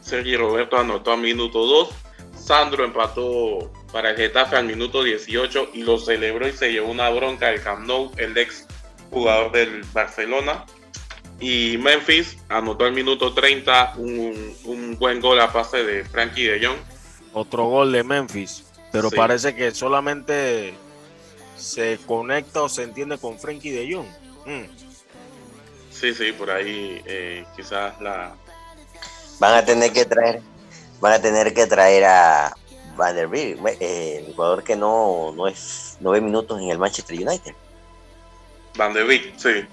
[0.00, 1.90] Sergio Roberto anotó al minuto 2.
[2.36, 7.08] Sandro empató para el Getafe al minuto 18 y lo celebró y se llevó una
[7.10, 8.66] bronca del Camp Nou, el ex
[9.10, 10.64] jugador del Barcelona.
[11.40, 16.78] Y Memphis anotó al minuto 30 un, buen gol a pase de Frankie de Jong.
[17.32, 20.74] Otro gol de Memphis, pero parece que solamente
[21.56, 24.08] se conecta o se entiende con Frankie de Jong.
[24.46, 24.64] Mm.
[25.90, 28.34] Sí, sí, por ahí eh, quizás la...
[29.38, 30.42] Van a tener que traer,
[31.00, 32.54] van a tener que traer a
[32.96, 37.54] Van der eh, el jugador que no, no es nueve minutos en el Manchester United.
[38.76, 39.66] Van der Beek, sí.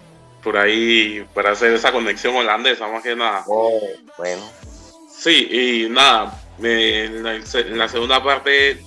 [0.43, 3.43] Por ahí, para hacer esa conexión holandesa, más que nada.
[3.47, 3.79] Oh,
[4.17, 4.41] bueno.
[5.15, 8.84] Sí, y nada, en la segunda parte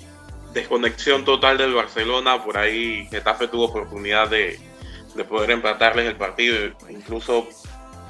[0.55, 4.59] desconexión total del Barcelona, por ahí Getafe tuvo oportunidad de,
[5.29, 6.57] poder empatarles el partido,
[6.89, 7.47] incluso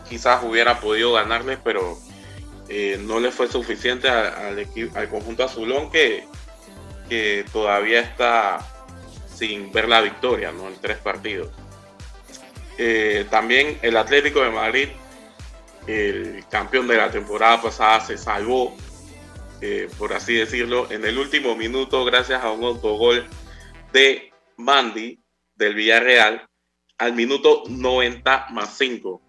[0.09, 1.99] quizás hubiera podido ganarles, pero
[2.69, 6.25] eh, no le fue suficiente al, al conjunto azulón que,
[7.09, 8.59] que todavía está
[9.35, 10.69] sin ver la victoria ¿no?
[10.69, 11.51] en tres partidos.
[12.79, 14.89] Eh, también el Atlético de Madrid,
[15.87, 18.77] el campeón de la temporada pasada, se salvó
[19.99, 23.25] por así decirlo, en el último minuto gracias a un autogol
[23.93, 25.19] de Mandy
[25.55, 26.47] del Villarreal
[26.99, 29.21] al minuto 90 más 5.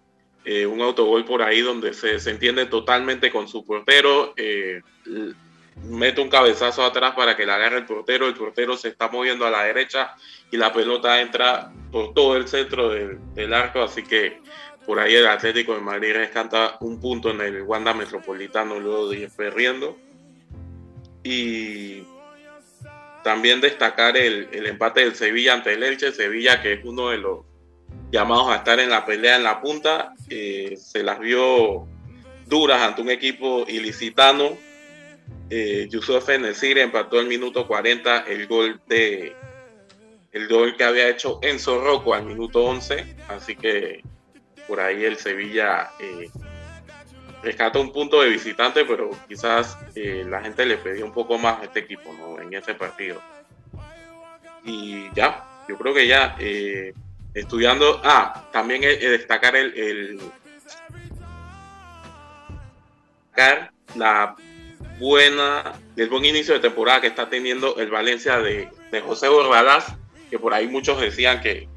[0.44, 4.32] Eh, un autogol por ahí donde se, se entiende totalmente con su portero.
[4.36, 4.80] Eh,
[5.82, 8.28] mete un cabezazo atrás para que la agarre el portero.
[8.28, 10.14] El portero se está moviendo a la derecha
[10.50, 13.82] y la pelota entra por todo el centro del, del arco.
[13.82, 14.40] Así que
[14.86, 19.18] por ahí el Atlético de Madrid rescata un punto en el Wanda Metropolitano luego de
[19.18, 19.98] ir perdiendo.
[21.28, 22.04] Y
[23.24, 27.40] también destacar el, empate del Sevilla ante el Elche, Sevilla que es uno de los
[28.12, 31.88] llamados a estar en la pelea en la punta, eh, se las vio
[32.46, 34.56] duras ante un equipo ilicitano.
[35.50, 39.34] Eh, Yusuf Nesir empató el minuto 40 el gol de
[40.30, 44.04] el gol que había hecho Enzo Rocco al minuto 11, así que
[44.68, 46.30] por ahí el Sevilla eh,
[47.46, 51.60] rescata un punto de visitante, pero quizás eh, la gente le pedía un poco más
[51.60, 52.40] a este equipo ¿no?
[52.40, 53.22] en ese partido.
[54.64, 56.92] Y ya, yo creo que ya eh,
[57.34, 60.20] estudiando, ah, también destacar el, el
[63.94, 64.34] la
[64.98, 69.86] buena, el buen inicio de temporada que está teniendo el Valencia de, de José Bordalas,
[70.30, 71.68] que por ahí muchos decían que,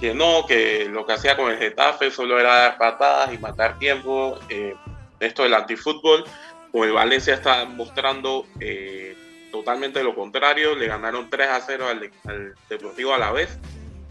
[0.00, 3.78] que no, que lo que hacía con el Getafe solo era dar patadas y matar
[3.78, 4.38] tiempo.
[4.48, 4.74] Eh,
[5.20, 6.24] esto del antifútbol,
[6.72, 9.16] con el Valencia está mostrando eh,
[9.50, 10.74] totalmente lo contrario.
[10.74, 13.58] Le ganaron 3 a 0 al, al Deportivo a la vez,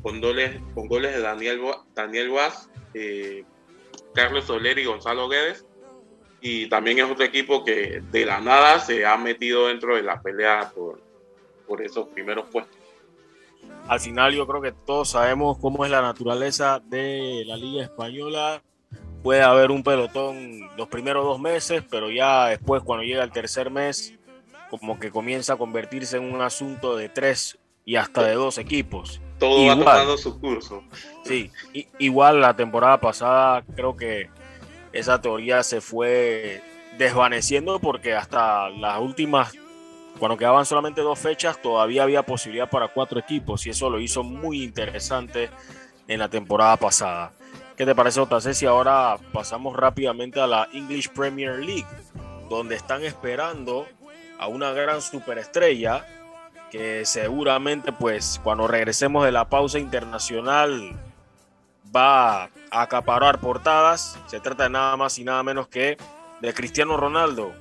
[0.01, 1.61] con goles, con goles de Daniel,
[1.93, 3.43] Daniel Vaz, eh,
[4.13, 5.65] Carlos Soler y Gonzalo Guedes.
[6.41, 10.21] Y también es otro equipo que de la nada se ha metido dentro de la
[10.21, 11.01] pelea por,
[11.67, 12.77] por esos primeros puestos.
[13.87, 18.61] Al final yo creo que todos sabemos cómo es la naturaleza de la Liga Española
[19.25, 23.71] puede haber un pelotón los primeros dos meses, pero ya después cuando llega el tercer
[23.71, 24.13] mes,
[24.69, 29.19] como que comienza a convertirse en un asunto de tres y hasta de dos equipos.
[29.39, 30.83] todo va tomando su curso.
[31.23, 31.49] Sí,
[31.97, 34.29] igual la temporada pasada creo que
[34.93, 36.61] esa teoría se fue
[36.99, 39.53] desvaneciendo porque hasta las últimas,
[40.19, 44.21] cuando quedaban solamente dos fechas, todavía había posibilidad para cuatro equipos y eso lo hizo
[44.21, 45.49] muy interesante
[46.07, 47.33] en la temporada pasada.
[47.77, 51.85] ¿Qué te parece, Otase, si ahora pasamos rápidamente a la English Premier League,
[52.49, 53.85] donde están esperando
[54.39, 56.05] a una gran superestrella
[56.71, 60.93] que seguramente pues cuando regresemos de la pausa internacional
[61.93, 64.17] va a acaparar portadas.
[64.27, 65.97] Se trata de nada más y nada menos que
[66.39, 67.53] de Cristiano Ronaldo,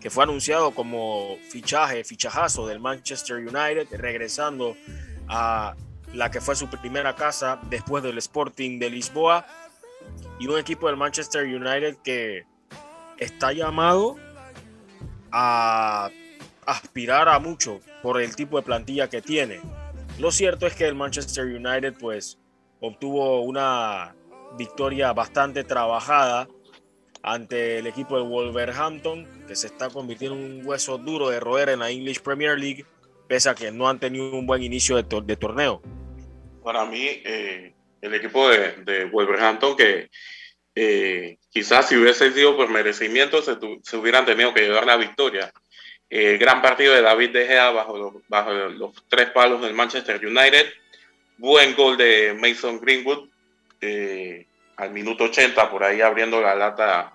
[0.00, 4.76] que fue anunciado como fichaje, fichajazo del Manchester United, regresando
[5.28, 5.76] a
[6.12, 9.46] la que fue su primera casa después del Sporting de Lisboa
[10.40, 12.46] y un equipo del Manchester United que
[13.18, 14.16] está llamado
[15.30, 16.10] a
[16.66, 19.60] aspirar a mucho por el tipo de plantilla que tiene.
[20.18, 22.38] Lo cierto es que el Manchester United pues
[22.80, 24.16] obtuvo una
[24.56, 26.48] victoria bastante trabajada
[27.22, 31.68] ante el equipo de Wolverhampton, que se está convirtiendo en un hueso duro de roer
[31.68, 32.86] en la English Premier League,
[33.28, 35.82] pese a que no han tenido un buen inicio de, torneo.
[36.64, 40.10] Para mí, eh, el equipo de, Wolverhampton, que
[40.74, 45.52] eh, quizás si hubiese sido por merecimiento, se, se hubieran tenido que llevar la victoria
[46.10, 50.24] el gran partido de David De Gea bajo los, bajo los tres palos del Manchester
[50.26, 50.66] United.
[51.38, 53.28] Buen gol de Mason Greenwood
[53.80, 54.46] eh,
[54.76, 57.14] al minuto 80, por ahí abriendo la lata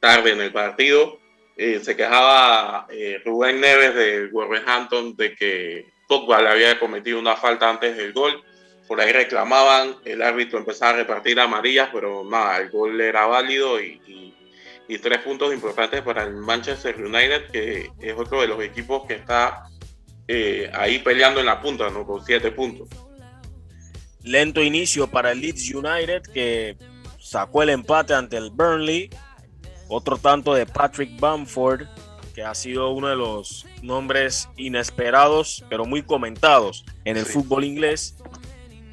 [0.00, 1.20] tarde en el partido.
[1.56, 7.36] Eh, se quejaba eh, Rubén Neves de Wolverhampton de que Pogba le había cometido una
[7.36, 8.42] falta antes del gol.
[8.90, 13.80] Por ahí reclamaban, el árbitro empezaba a repartir amarillas, pero nada, el gol era válido
[13.80, 14.00] y
[14.90, 19.14] y tres puntos importantes para el Manchester United, que es otro de los equipos que
[19.14, 19.70] está
[20.26, 22.04] eh, ahí peleando en la punta, ¿no?
[22.04, 22.88] con siete puntos.
[24.24, 26.76] Lento inicio para el Leeds United, que
[27.20, 29.10] sacó el empate ante el Burnley.
[29.88, 31.82] Otro tanto de Patrick Bamford,
[32.34, 38.16] que ha sido uno de los nombres inesperados, pero muy comentados en el fútbol inglés.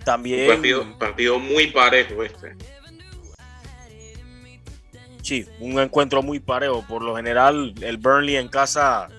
[0.08, 0.48] También.
[0.48, 2.56] partido, partido muy parejo este
[5.28, 6.86] sí, un encuentro muy parejo.
[6.88, 9.10] Por lo general, el Burnley en casa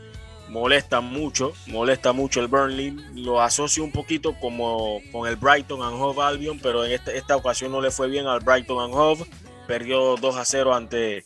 [0.49, 2.97] molesta mucho, molesta mucho el Burnley.
[3.14, 7.36] Lo asocio un poquito como con el Brighton and Hove Albion, pero en esta, esta
[7.36, 9.26] ocasión no le fue bien al Brighton and Hove.
[9.66, 11.24] Perdió 2 a 0 ante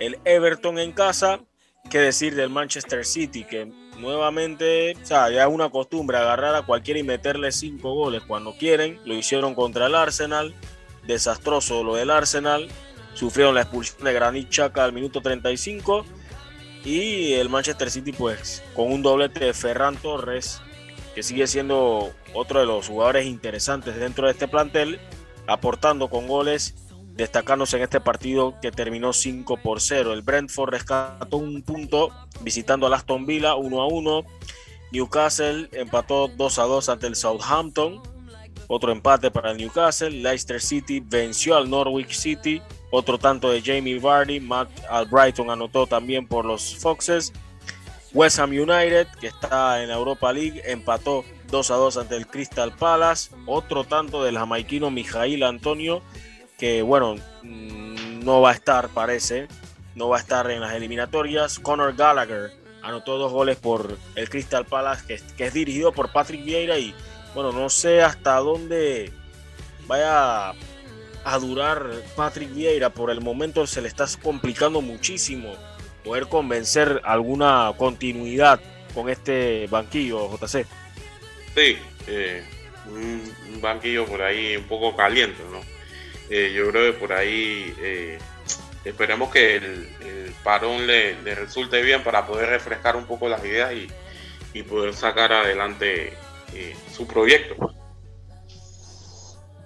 [0.00, 1.40] el Everton en casa.
[1.88, 3.44] ¿Qué decir del Manchester City?
[3.44, 3.70] Que
[4.04, 8.56] nuevamente, o sea, ya es una costumbre agarrar a cualquiera y meterle 5 goles cuando
[8.56, 9.00] quieren.
[9.04, 10.54] Lo hicieron contra el Arsenal.
[11.06, 12.68] Desastroso lo del Arsenal
[13.14, 16.04] sufrieron la expulsión de Granit Xhaka al minuto 35
[16.84, 20.60] y el Manchester City pues con un doblete de Ferran Torres
[21.14, 24.98] que sigue siendo otro de los jugadores interesantes dentro de este plantel
[25.46, 26.74] aportando con goles
[27.14, 32.10] destacándose en este partido que terminó 5 por 0 el Brentford rescató un punto
[32.40, 34.24] visitando al Aston Villa 1 a 1
[34.94, 38.00] Newcastle empató 2 a 2 ante el Southampton.
[38.68, 40.08] Otro empate para el Newcastle.
[40.08, 42.62] Leicester City venció al Norwich City.
[42.92, 47.32] Otro tanto de Jamie Vardy, Matt Albrighton anotó también por los Foxes.
[48.12, 52.28] West Ham United, que está en la Europa League, empató 2 a 2 ante el
[52.28, 53.32] Crystal Palace.
[53.46, 56.02] Otro tanto del jamaiquino Mijail Antonio,
[56.58, 59.48] que bueno, mm, no va a estar, parece,
[59.94, 61.58] no va a estar en las eliminatorias.
[61.58, 62.52] Conor Gallagher
[62.82, 66.78] anotó dos goles por el Crystal Palace, que, es dirigido por Patrick Vieira.
[66.78, 66.94] Y
[67.34, 69.12] bueno, no sé hasta dónde
[69.86, 70.50] vaya
[71.24, 71.86] a durar
[72.16, 72.90] Patrick Vieira.
[72.90, 75.54] Por el momento se le está complicando muchísimo
[76.04, 78.60] poder convencer alguna continuidad
[78.94, 80.66] con este banquillo, JC.
[81.54, 82.44] Sí, eh,
[82.86, 85.60] un, banquillo por ahí un poco caliente, ¿no?
[86.30, 88.18] Eh, yo creo que por ahí eh,
[88.84, 89.88] esperemos que el,
[90.42, 93.88] parón le, resulte bien para poder refrescar un poco las ideas y,
[94.52, 96.12] y poder sacar adelante
[96.92, 97.74] su proyecto.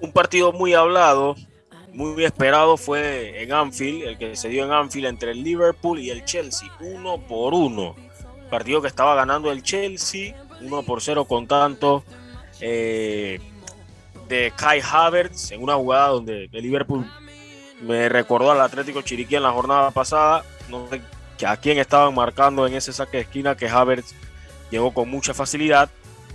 [0.00, 1.34] Un partido muy hablado,
[1.92, 6.10] muy esperado fue en Anfield, el que se dio en Anfield entre el Liverpool y
[6.10, 7.96] el Chelsea, uno por uno.
[8.50, 12.04] Partido que estaba ganando el Chelsea, uno por cero con tanto
[12.60, 13.40] eh,
[14.28, 17.10] de Kai Havertz en una jugada donde el Liverpool
[17.80, 20.44] me recordó al Atlético Chiriquí en la jornada pasada.
[20.68, 21.00] No sé
[21.46, 24.14] a quién estaban marcando en ese saque de esquina que Havertz
[24.70, 25.88] llegó con mucha facilidad.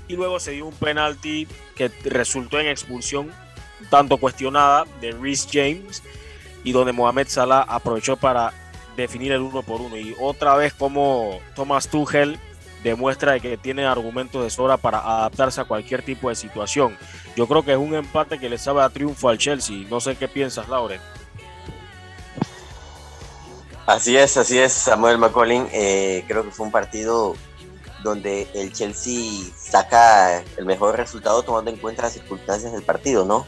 [0.07, 3.31] Y luego se dio un penalti que resultó en expulsión
[3.89, 6.03] tanto cuestionada de Rhys James
[6.63, 8.53] y donde Mohamed Salah aprovechó para
[8.95, 9.97] definir el uno por uno.
[9.97, 12.39] Y otra vez como Thomas Tuchel
[12.83, 16.97] demuestra que tiene argumentos de sobra para adaptarse a cualquier tipo de situación.
[17.35, 19.87] Yo creo que es un empate que le sabe a triunfo al Chelsea.
[19.89, 21.01] No sé qué piensas, Lauren.
[23.85, 25.67] Así es, así es, Samuel McCollin.
[25.71, 27.35] Eh, creo que fue un partido
[28.03, 33.45] donde el Chelsea saca el mejor resultado tomando en cuenta las circunstancias del partido, ¿no?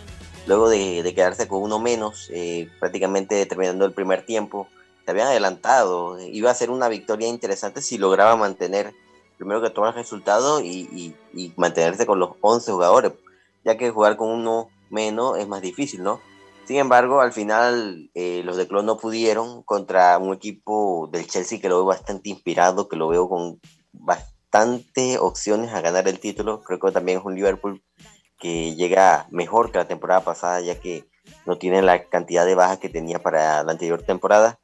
[0.47, 4.67] Luego de, quedarse con uno menos, eh, prácticamente terminando el primer tiempo,
[5.03, 6.19] se habían adelantado.
[6.19, 8.93] Iba a ser una victoria interesante si lograba mantener,
[9.37, 11.15] primero que todo, el resultado y,
[11.55, 13.13] mantenerse con los 11 jugadores,
[13.63, 16.19] ya que jugar con uno menos es más difícil, ¿no?
[16.65, 21.59] Sin embargo, al final eh, los de Clon no pudieron contra un equipo del Chelsea
[21.59, 23.59] que lo veo bastante inspirado, que lo veo con
[23.93, 26.61] bastante opciones a ganar el título.
[26.61, 27.83] Creo que también es un Liverpool
[28.39, 31.05] que llega mejor que la temporada pasada, ya que
[31.45, 34.59] no tiene la cantidad de bajas que tenía para la anterior temporada.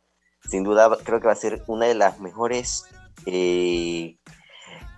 [0.50, 2.86] Sin duda, creo que va a ser una de las mejores
[3.28, 4.18] eh,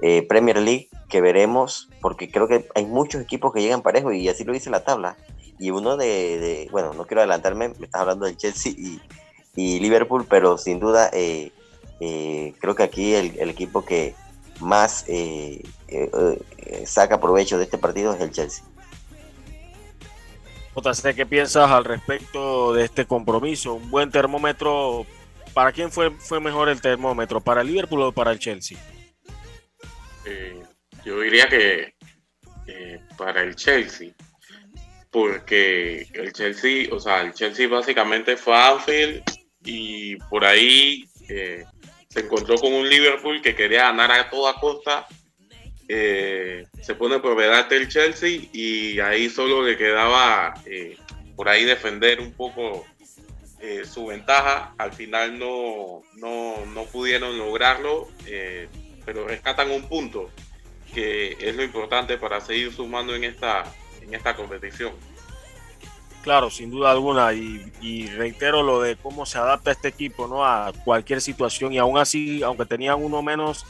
[0.06, 4.28] eh, Premier League que veremos, porque creo que hay muchos equipos que llegan parejos y
[4.28, 5.16] así lo dice la tabla
[5.58, 8.74] y uno de, bueno, no quiero adelantarme, me estás hablando del Chelsea
[9.56, 11.54] y, Liverpool, pero sin duda eh,
[12.02, 14.14] eh, creo que aquí el, equipo que
[14.60, 15.06] más
[16.86, 18.66] saca provecho de este partido es el Chelsea.
[20.76, 23.76] JC, ¿qué piensas al respecto de este compromiso?
[23.76, 25.06] Un buen termómetro.
[25.54, 27.40] ¿Para quién fue, fue mejor el termómetro?
[27.40, 28.78] ¿Para el Liverpool o para el Chelsea?
[31.06, 31.94] Yo diría que
[33.18, 34.14] para el Chelsea
[35.14, 39.22] porque el Chelsea, o sea, el Chelsea básicamente fue a Anfield
[39.64, 41.66] y por ahí eh,
[42.10, 45.06] se encontró con un Liverpool que quería ganar a toda costa.
[45.88, 50.98] Eh, se pone por delante el Chelsea y ahí solo le quedaba eh,
[51.36, 52.86] por ahí defender un poco
[53.86, 54.74] su ventaja.
[54.80, 58.10] Al final no, no, no pudieron lograrlo,
[59.06, 60.30] pero rescatan un punto
[60.94, 63.64] que es lo importante para seguir sumando en esta,
[64.02, 64.94] en esta competición.
[66.22, 70.46] Claro, sin duda alguna, y, reitero lo de cómo se adapta este equipo ¿no?
[70.46, 73.66] a cualquier situación, y aún así, aunque tenían uno menos,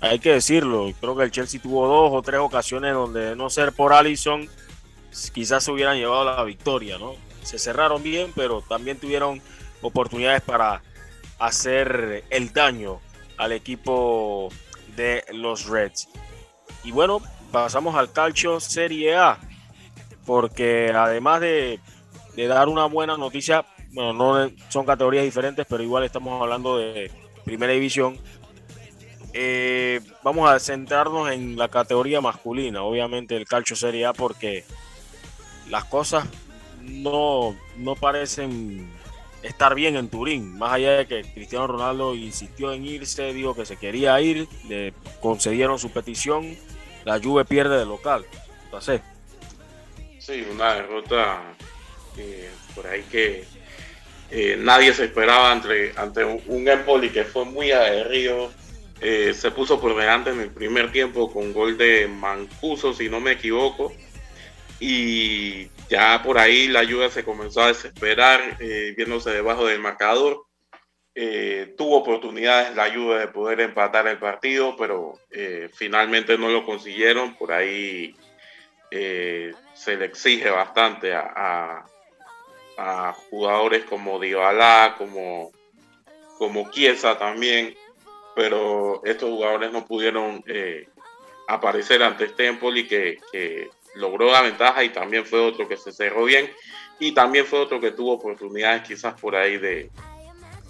[0.00, 3.72] hay que decirlo, creo que el Chelsea tuvo dos o tres ocasiones donde no ser
[3.72, 4.48] por Allison,
[5.34, 7.16] quizás se hubieran llevado la victoria, ¿no?
[7.42, 9.42] Se cerraron bien, pero también tuvieron
[9.82, 10.82] oportunidades para
[11.38, 13.00] hacer el daño
[13.36, 14.50] al equipo
[14.96, 16.08] de los Reds.
[16.84, 17.20] Y bueno,
[17.50, 19.38] pasamos al calcio Serie A
[20.30, 21.80] porque además de,
[22.36, 27.10] dar una buena noticia, bueno, no son categorías diferentes, pero igual estamos hablando de
[27.44, 28.16] primera división.
[29.32, 34.64] Eh, vamos a centrarnos en la categoría masculina, obviamente el calcio Serie A, porque
[35.68, 36.26] las cosas
[36.80, 38.88] no, no parecen
[39.42, 43.64] estar bien en Turín, más allá de que Cristiano Ronaldo insistió en irse, dijo que
[43.64, 46.56] se quería ir, le concedieron su petición,
[47.04, 48.24] la Juve pierde de local.
[48.64, 49.00] Entonces,
[50.20, 51.42] Sí, una derrota
[52.18, 53.44] eh, por ahí que
[54.30, 58.52] eh, nadie se esperaba ante, ante un, Empoli que fue muy aguerrido.
[59.00, 63.18] Eh, se puso por delante en el primer tiempo con gol de Mancuso, si no
[63.18, 63.94] me equivoco.
[64.78, 70.44] Y ya por ahí la ayuda se comenzó a desesperar, viéndose debajo del marcador.
[71.76, 75.18] tuvo oportunidades la ayuda de poder empatar el partido, pero
[75.74, 77.34] finalmente no lo consiguieron.
[77.34, 78.14] Por ahí
[78.90, 81.84] se le exige bastante a,
[83.28, 85.52] jugadores como Dybala, como,
[86.38, 86.70] como
[87.18, 87.76] también,
[88.34, 90.88] pero estos jugadores no pudieron eh,
[91.46, 93.68] aparecer ante este Empoli que, que
[94.00, 96.50] logró la ventaja y también fue otro que se cerró bien
[96.98, 99.90] y también fue otro que tuvo oportunidades quizás por ahí de,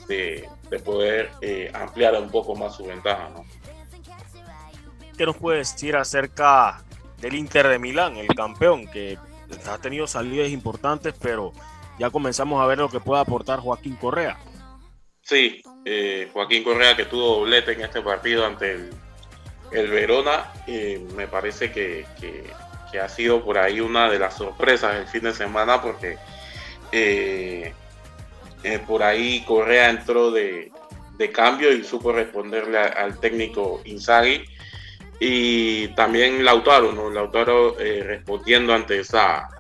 [0.09, 3.31] de, poder eh, ampliar un poco más su ventaja.
[3.31, 3.45] ¿no?
[5.16, 6.83] ¿Qué nos puedes decir acerca
[7.18, 9.18] del Inter de Milán, el campeón, que
[9.68, 11.53] ha tenido salidas importantes, pero
[11.99, 14.39] ya comenzamos a ver lo que puede aportar Joaquín Correa.
[15.22, 18.91] Sí, eh, Joaquín Correa que tuvo doblete en este partido ante
[19.70, 22.07] el, Verona, eh, me parece que,
[22.99, 26.18] ha sido por ahí una de las sorpresas el fin de semana porque
[26.93, 27.72] eh,
[28.86, 30.70] por ahí Correa entró de,
[31.32, 34.43] cambio y supo responderle al técnico Inzaghi
[35.20, 37.11] y también Lautaro, ¿no?
[37.11, 39.51] Lautaro eh, respondiendo ante esa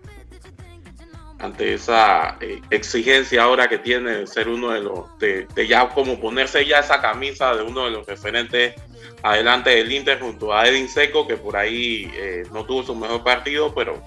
[1.38, 6.18] ante esa eh, exigencia ahora que tiene de ser uno de los de, ya como
[6.18, 8.74] ponerse ya esa camisa de uno de los referentes
[9.22, 13.22] adelante del Inter junto a Edin Seco que por ahí eh, no tuvo su mejor
[13.22, 14.02] partido pero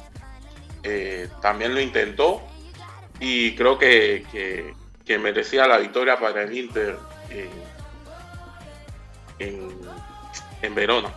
[1.41, 2.41] también lo intentó
[3.18, 4.26] y creo que,
[5.06, 6.98] que, merecía la victoria para el Inter
[9.39, 9.70] en
[10.64, 11.14] en Verona.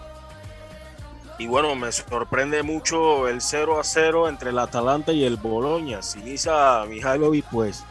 [1.39, 6.03] Y bueno, me sorprende mucho el 0 a 0 entre el Atalanta y el Boloña.
[6.03, 7.85] Sinisa Mihailovic pues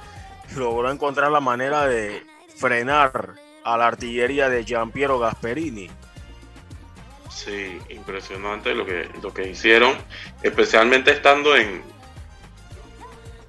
[0.55, 2.25] logró encontrar la manera de
[2.57, 5.89] frenar a la artillería de Giampiero Gasperini.
[7.29, 9.97] Sí, impresionante lo que, lo que hicieron,
[10.41, 11.81] especialmente estando en,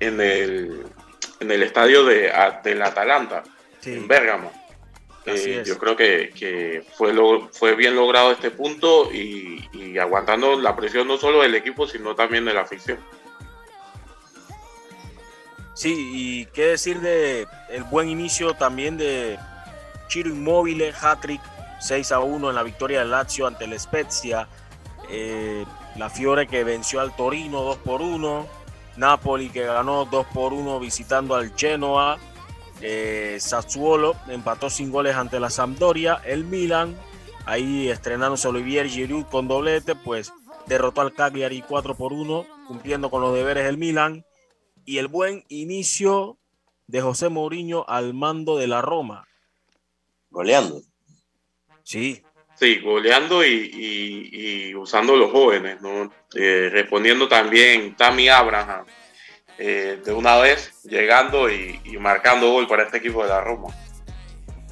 [0.01, 0.87] en, el,
[1.39, 2.33] en el estadio de,
[2.65, 3.45] del Atalanta,
[3.85, 4.51] en Bérgamo.
[5.27, 7.13] Eh, yo creo que, fue,
[7.53, 12.45] fue bien logrado este punto y, aguantando la presión no solo del equipo, sino también
[12.45, 12.99] de la afición.
[15.75, 19.39] Sí, y qué decir de el buen inicio también de
[20.09, 21.41] Chiro Inmóvil, hat-trick
[21.81, 24.49] 6 a 1 en la victoria del Lazio ante el Spezia.
[25.11, 25.65] Eh,
[25.97, 28.47] la Fiore que venció al Torino 2 por 1.
[28.97, 32.19] Napoli que ganó 2 por 1 visitando al Genoa.
[32.81, 36.21] Eh, Sassuolo empató sin goles ante la Sampdoria.
[36.25, 36.97] El Milan,
[37.45, 40.33] ahí estrenándose Olivier Giroud con doblete, pues
[40.67, 44.25] derrotó al Cagliari 4 por 1, cumpliendo con los deberes del Milan.
[44.85, 46.39] Y el buen inicio
[46.87, 49.26] de José Mourinho al mando de la Roma.
[50.31, 50.81] Goleando.
[51.83, 52.23] Sí.
[52.55, 56.11] Sí, goleando y, usando los jóvenes, ¿no?
[56.35, 58.87] Eh, respondiendo también Tammy Abraham
[59.59, 63.75] eh, de una vez, llegando y, marcando gol para este equipo de la Roma.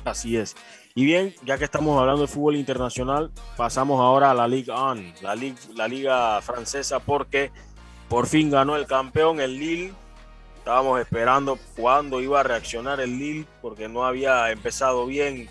[0.05, 0.57] Así es.
[0.95, 5.15] Y bien, ya que estamos hablando de fútbol internacional, pasamos ahora a la Ligue 1,
[5.23, 7.51] la, liga, la liga francesa, porque
[8.09, 9.93] por fin ganó el campeón, el Lille.
[10.65, 15.47] Estábamos esperando cuándo iba a reaccionar el Lille, porque no había empezado bien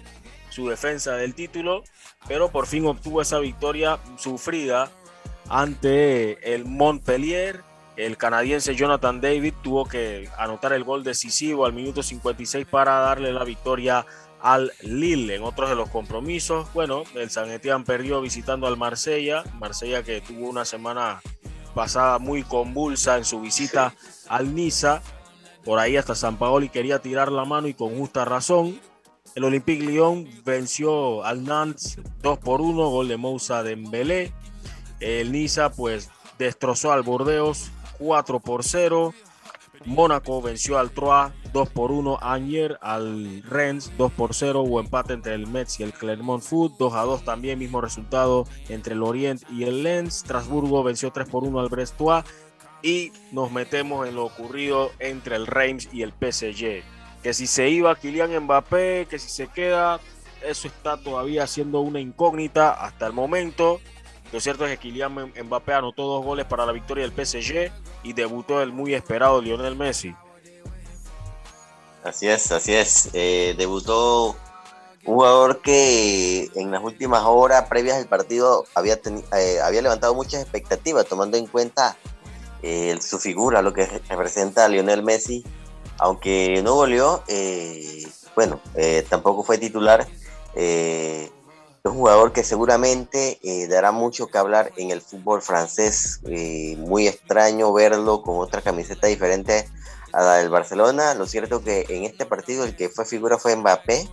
[0.49, 1.83] su defensa del título,
[2.27, 4.89] pero por fin obtuvo esa victoria sufrida
[5.49, 7.61] ante el Montpellier
[7.95, 13.31] el canadiense Jonathan David tuvo que anotar el gol decisivo al minuto 56 para darle
[13.31, 14.07] la victoria
[14.41, 15.35] al Lille.
[15.35, 20.21] En otros de los compromisos, bueno, el San Etienne perdió visitando al Marsella, Marsella que
[20.21, 21.21] tuvo una semana
[21.73, 23.93] pasada muy convulsa en su visita
[24.27, 25.01] al Niza.
[25.65, 28.79] Por ahí hasta San Paoli quería tirar la mano y con justa razón.
[29.35, 34.31] El Olympique Lyon venció al Nantes 2 por 1, gol de Moussa Dembélé.
[34.99, 39.13] El Niza pues destrozó al Bordeaux 4 por 0.
[39.85, 42.19] Mónaco venció al Troyes 2 por 1.
[42.21, 44.61] Ayer al Rennes 2 por 0.
[44.61, 46.77] Hubo empate entre el Metz y el Clermont Foot.
[46.77, 50.19] 2 a 2 también, mismo resultado entre el Orient y el Lens.
[50.19, 52.23] Strasburgo venció 3 por 1 al Brestois.
[52.81, 56.83] Y nos metemos en lo ocurrido entre el Reims y el PSG.
[57.21, 60.01] Que si se iba Kylian Mbappé, que si se queda,
[60.45, 63.79] eso está todavía siendo una incógnita hasta el momento.
[64.33, 67.71] Lo cierto es que Kylian Mbappé anotó dos goles para la victoria del PSG
[68.01, 70.15] y debutó el muy esperado Lionel Messi.
[72.03, 73.09] Así es, así es.
[73.13, 74.35] Eh, debutó un
[75.05, 78.99] jugador que en las últimas horas previas al partido había,
[79.37, 81.95] eh, había levantado muchas expectativas, tomando en cuenta
[82.63, 85.43] eh, su figura, lo que representa a Lionel Messi,
[85.99, 87.23] aunque no goleó,
[88.35, 88.59] bueno,
[89.09, 90.07] tampoco fue titular.
[91.89, 96.21] Un jugador que seguramente eh, dará mucho que hablar en el fútbol francés.
[96.25, 99.67] Eh, muy extraño verlo con otra camiseta diferente
[100.13, 101.13] a la del Barcelona.
[101.13, 104.07] Lo cierto que en este partido el que fue figura fue Mbappé.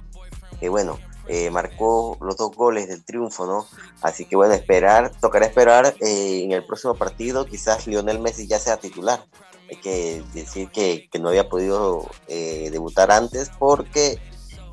[0.58, 0.98] Que bueno,
[1.28, 3.66] eh, marcó los dos goles del triunfo, ¿no?
[4.02, 7.46] Así que bueno, esperar, tocará esperar en el próximo partido.
[7.46, 9.24] Quizás Lionel Messi ya sea titular.
[9.70, 14.18] Hay que decir que, que no había podido debutar antes porque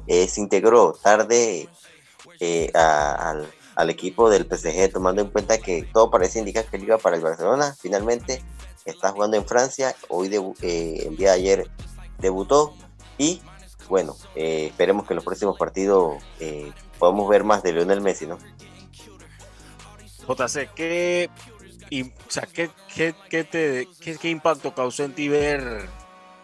[0.07, 1.69] se integró tarde
[2.39, 6.97] eh, al, equipo del PSG, tomando en cuenta que todo parece indicar que él iba
[6.97, 7.75] para el Barcelona.
[7.79, 8.43] Finalmente
[8.85, 11.71] está jugando en Francia, hoy eh, el día de ayer
[12.19, 12.73] debutó
[13.17, 13.41] y
[13.89, 16.15] bueno, eh, esperemos que en los próximos partidos
[16.97, 18.38] podamos ver más de Lionel Messi, ¿no?
[20.27, 21.29] JC, ¿qué,
[21.89, 23.88] y, o sea, ¿qué, qué, qué, te,
[24.19, 25.88] qué impacto causó en ti ver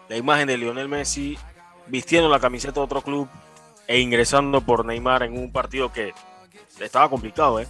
[0.08, 1.36] la imagen de Lionel Messi
[1.86, 3.28] vistiendo la camiseta de otro club
[3.86, 6.12] e ingresando por Neymar en un partido que
[6.80, 7.66] estaba complicado, ¿eh?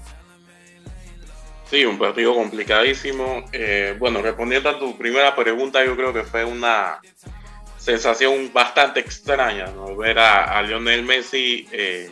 [1.69, 3.47] Sí, un partido complicadísimo.
[3.53, 7.01] Eh, bueno, respondiendo a tu primera pregunta, yo creo que fue una
[7.79, 9.97] sensación bastante extraña, ¿no?
[9.97, 12.11] Ver a, Lionel Messi eh,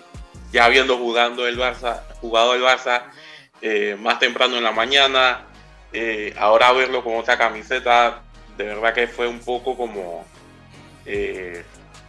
[0.53, 3.05] ya habiendo jugando el Barça, jugado el Barça
[3.61, 5.47] eh, más temprano en la mañana,
[6.39, 8.23] ahora verlo con otra camiseta,
[8.57, 10.27] de verdad que fue un poco como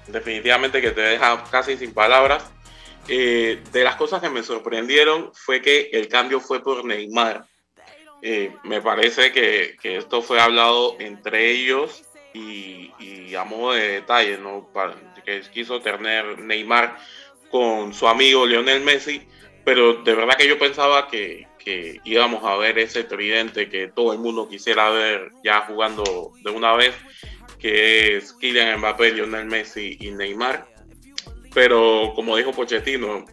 [0.07, 2.43] definitivamente que te deja casi sin palabras.
[3.07, 7.45] Eh, de las cosas que me sorprendieron fue que el cambio fue por Neymar.
[8.21, 13.87] Eh, me parece que, que, esto fue hablado entre ellos y, y a modo de
[13.89, 14.69] detalle, ¿no?
[14.73, 14.95] Para,
[15.25, 16.97] que quiso tener Neymar
[17.51, 19.27] con su amigo Lionel Messi
[19.63, 24.13] pero de verdad que yo pensaba que, que íbamos a ver ese tridente que todo
[24.13, 26.93] el mundo quisiera ver ya jugando de una vez,
[27.63, 30.67] que es Kylian Mbappé, Lionel Messi y Neymar.
[31.53, 33.25] Pero como dijo Pochettino,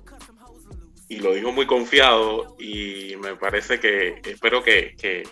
[1.09, 5.24] y lo dijo muy confiado, y me parece que espero que, que,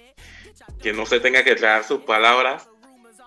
[0.82, 2.68] que no se tenga que traer sus palabras,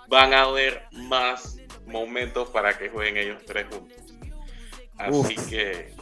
[0.10, 3.98] van a haber más momentos para que jueguen ellos tres juntos.
[4.98, 5.96] Así que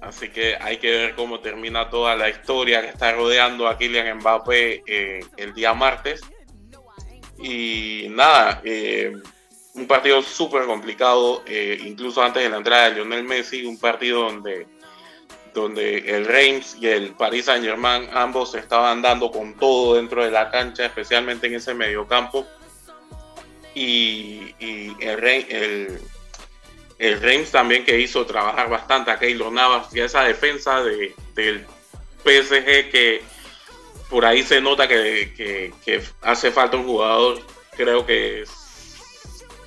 [0.00, 4.18] Así que hay que ver cómo termina toda la historia que está rodeando a Kylian
[4.18, 6.20] Mbappé eh, el día martes.
[7.38, 9.12] Y nada, eh,
[9.74, 14.22] un partido súper complicado, eh, incluso antes de la entrada de Lionel Messi, un partido
[14.22, 14.66] donde,
[15.52, 20.30] donde el Reims y el Paris Saint Germain ambos estaban dando con todo dentro de
[20.30, 22.46] la cancha, especialmente en ese mediocampo.
[23.74, 26.00] Y, el, el,
[26.98, 31.66] el Reims también que hizo trabajar bastante a Keylor Navas y esa defensa de, del
[32.24, 33.22] PSG que
[34.10, 35.72] por ahí se nota que,
[36.22, 37.40] hace falta un jugador.
[37.76, 38.44] Creo que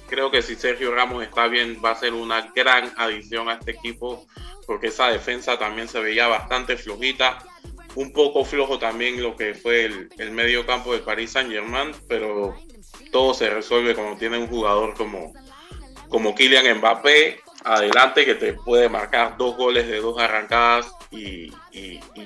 [0.08, 3.72] creo que si Sergio Ramos está bien va a ser una gran adición a este
[3.72, 4.26] equipo
[4.66, 7.40] porque esa defensa también se veía bastante flojita.
[7.96, 11.94] Un poco flojo también lo que fue el, el medio campo de Paris Saint Germain,
[12.08, 12.56] pero
[13.12, 15.34] todo se resuelve cuando tiene un jugador como,
[16.10, 21.52] como Kylian Mbappé adelante que te puede marcar dos goles de dos arrancadas y,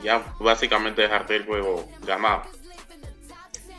[0.02, 2.44] ya básicamente dejarte el juego ganado.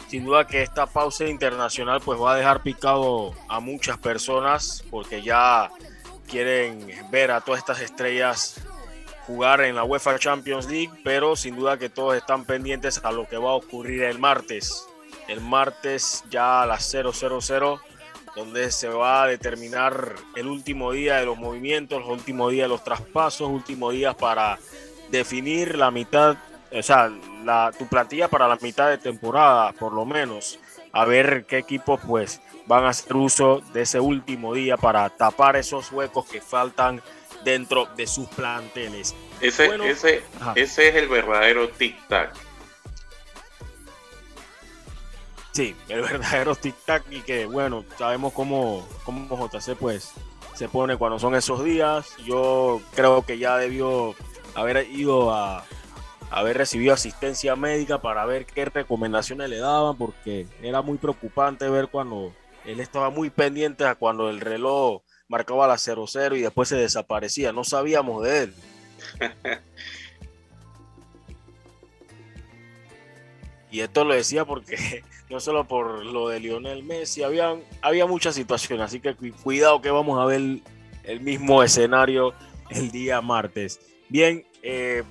[0.09, 5.22] Sin duda que esta pausa internacional pues va a dejar picado a muchas personas porque
[5.22, 5.70] ya
[6.28, 8.61] quieren ver a todas estas estrellas
[9.26, 13.26] jugar en la UEFA Champions League, pero sin duda que todos están pendientes a lo
[13.26, 14.86] que va a ocurrir el martes.
[15.28, 17.12] El martes ya a las 000
[18.35, 22.68] donde se va a determinar el último día de los movimientos, el último día de
[22.68, 24.59] los traspasos, último día para
[25.11, 26.37] definir la mitad,
[26.72, 27.12] o sea,
[27.45, 30.59] la, tu plantilla para la mitad de temporada, por lo menos,
[30.93, 35.57] a ver qué equipos pues van a hacer uso de ese último día para tapar
[35.57, 37.03] esos huecos que faltan
[37.45, 39.14] dentro de sus planteles.
[39.41, 40.22] Ese, ese,
[40.55, 42.30] ese es el verdadero tic-tac
[45.53, 50.12] Sí, el verdadero tic-tac y que, bueno, sabemos cómo, cómo JC pues
[50.55, 52.16] se pone cuando son esos días.
[52.24, 54.14] Yo creo que ya debió
[54.55, 55.64] haber ido a
[56.30, 61.88] haber recibido asistencia médica para ver qué recomendaciones le daban, porque era muy preocupante ver
[61.88, 62.32] cuando
[62.64, 67.53] él estaba muy pendiente a cuando el reloj marcaba la 0-0 y después se desaparecía.
[67.53, 68.55] No sabíamos de él.
[73.73, 78.35] y esto lo decía porque no solo por lo de Lionel Messi, había, había muchas
[78.35, 80.61] situaciones, así que cuidado que vamos a ver
[81.05, 82.35] el mismo escenario
[82.68, 83.81] el día martes.
[84.11, 85.03] Bien, eh,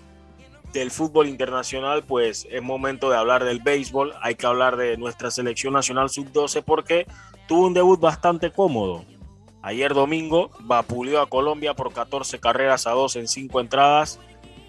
[0.74, 5.32] del fútbol internacional, pues es momento de hablar del béisbol, hay que hablar de nuestra
[5.32, 7.08] selección nacional sub-12 porque
[7.48, 9.04] tuvo un debut bastante cómodo.
[9.64, 14.20] Ayer domingo vapuleó a Colombia por 14 carreras a 2 en 5 entradas.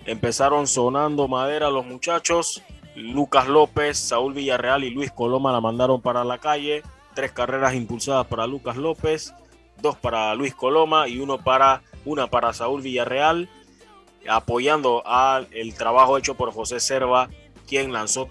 [0.06, 2.62] Empezaron sonando madera los muchachos
[2.94, 6.82] Lucas López, Saúl Villarreal y Luis Coloma la mandaron para la calle.
[7.14, 9.34] Tres carreras impulsadas para Lucas López,
[9.80, 13.48] dos para Luis Coloma y uno para, una para Saúl Villarreal,
[14.28, 17.28] apoyando al trabajo hecho por José Serva,
[17.66, 18.28] quien lanzó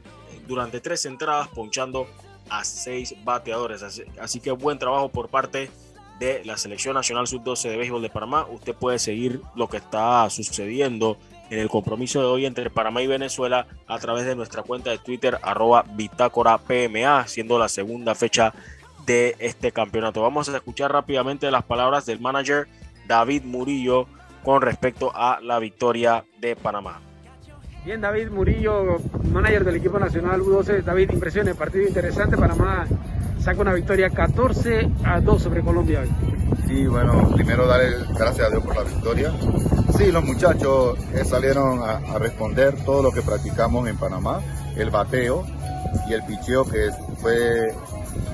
[0.47, 2.07] durante tres entradas, ponchando
[2.49, 3.84] a seis bateadores.
[3.84, 5.70] Así, así que buen trabajo por parte
[6.20, 8.45] de la Selección Nacional Sub-12 de Béisbol de Panamá.
[8.49, 11.18] Usted puede seguir lo que está sucediendo
[11.52, 14.97] en el compromiso de hoy entre Panamá y Venezuela a través de nuestra cuenta de
[14.97, 18.54] Twitter arroba bitácora PMA, siendo la segunda fecha
[19.06, 20.22] de este campeonato.
[20.22, 22.70] Vamos a escuchar rápidamente las palabras del manager
[23.06, 24.08] David Murillo
[24.43, 27.02] con respecto a la victoria de Panamá.
[27.84, 28.99] Bien, David Murillo,
[29.34, 30.84] manager del equipo nacional U12.
[30.84, 32.38] David, impresiones, partido interesante.
[32.38, 32.88] Panamá
[33.41, 36.03] saca una victoria 14 a 2 sobre Colombia.
[36.67, 39.33] Sí, bueno, primero darle gracias a Dios por la victoria.
[39.97, 44.39] Sí, los muchachos eh, salieron a, responder todo lo que practicamos en Panamá,
[44.75, 45.45] el bateo
[46.07, 46.89] y el picheo que
[47.19, 47.73] fue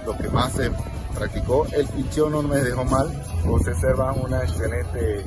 [0.05, 0.71] lo que más se
[1.17, 1.65] practicó.
[1.71, 3.09] El picheo no me dejó mal,
[3.45, 5.25] José Servan una excelente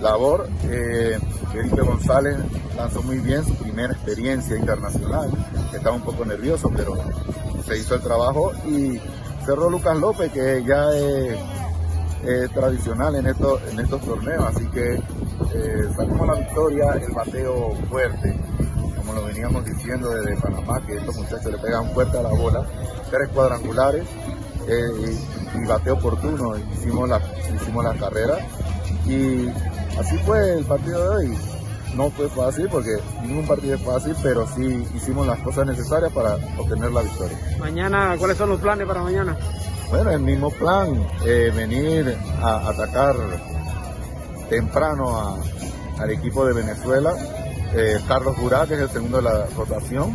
[0.00, 0.48] labor.
[0.64, 1.18] Eh,
[1.52, 2.36] Felipe González
[2.76, 5.30] lanzó muy bien su primera experiencia internacional.
[5.72, 6.94] Estaba un poco nervioso, pero
[7.66, 8.98] se hizo el trabajo y
[9.48, 15.88] cerró Lucas López, que ya es tradicional en estos, en estos torneos, así que eh,
[15.96, 18.38] salimos la victoria, el bateo fuerte,
[18.98, 22.66] como lo veníamos diciendo desde Panamá, que estos muchachos le pegan fuerte a la bola,
[23.10, 24.06] tres cuadrangulares
[24.68, 25.16] eh,
[25.54, 27.18] y, bateo oportuno, hicimos la,
[27.54, 28.36] hicimos la carrera
[29.06, 29.48] y
[29.98, 31.57] así fue el partido de hoy.
[31.94, 36.36] No fue fácil porque ningún partido es fácil, pero sí hicimos las cosas necesarias para
[36.56, 37.38] obtener la victoria.
[37.58, 39.36] Mañana, ¿cuáles son los planes para mañana?
[39.90, 43.16] Bueno, el mismo plan, eh, venir a atacar
[44.50, 45.38] temprano
[45.98, 47.14] al equipo de Venezuela.
[47.74, 50.14] Eh, Carlos Burak es el segundo de la rotación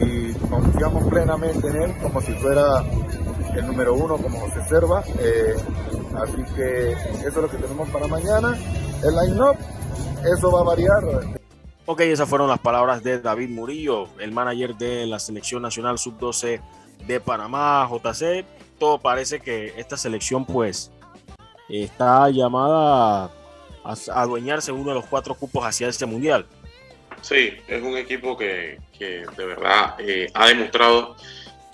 [0.00, 2.82] y confiamos plenamente en él como si fuera
[3.54, 5.02] el número uno como José Serva.
[5.18, 5.54] Eh,
[6.16, 8.56] así que eso es lo que tenemos para mañana.
[9.02, 9.56] El line-up,
[10.24, 11.02] eso va a variar.
[11.86, 16.60] Ok, esas fueron las palabras de David Murillo, el manager de la Selección Nacional Sub-12
[17.06, 18.44] de Panamá, JC.
[18.78, 20.90] Todo parece que esta selección pues
[21.68, 23.30] está llamada
[23.84, 26.46] a adueñarse uno de los cuatro cupos hacia este mundial.
[27.22, 31.16] Sí, es un equipo que, que de verdad eh, ha demostrado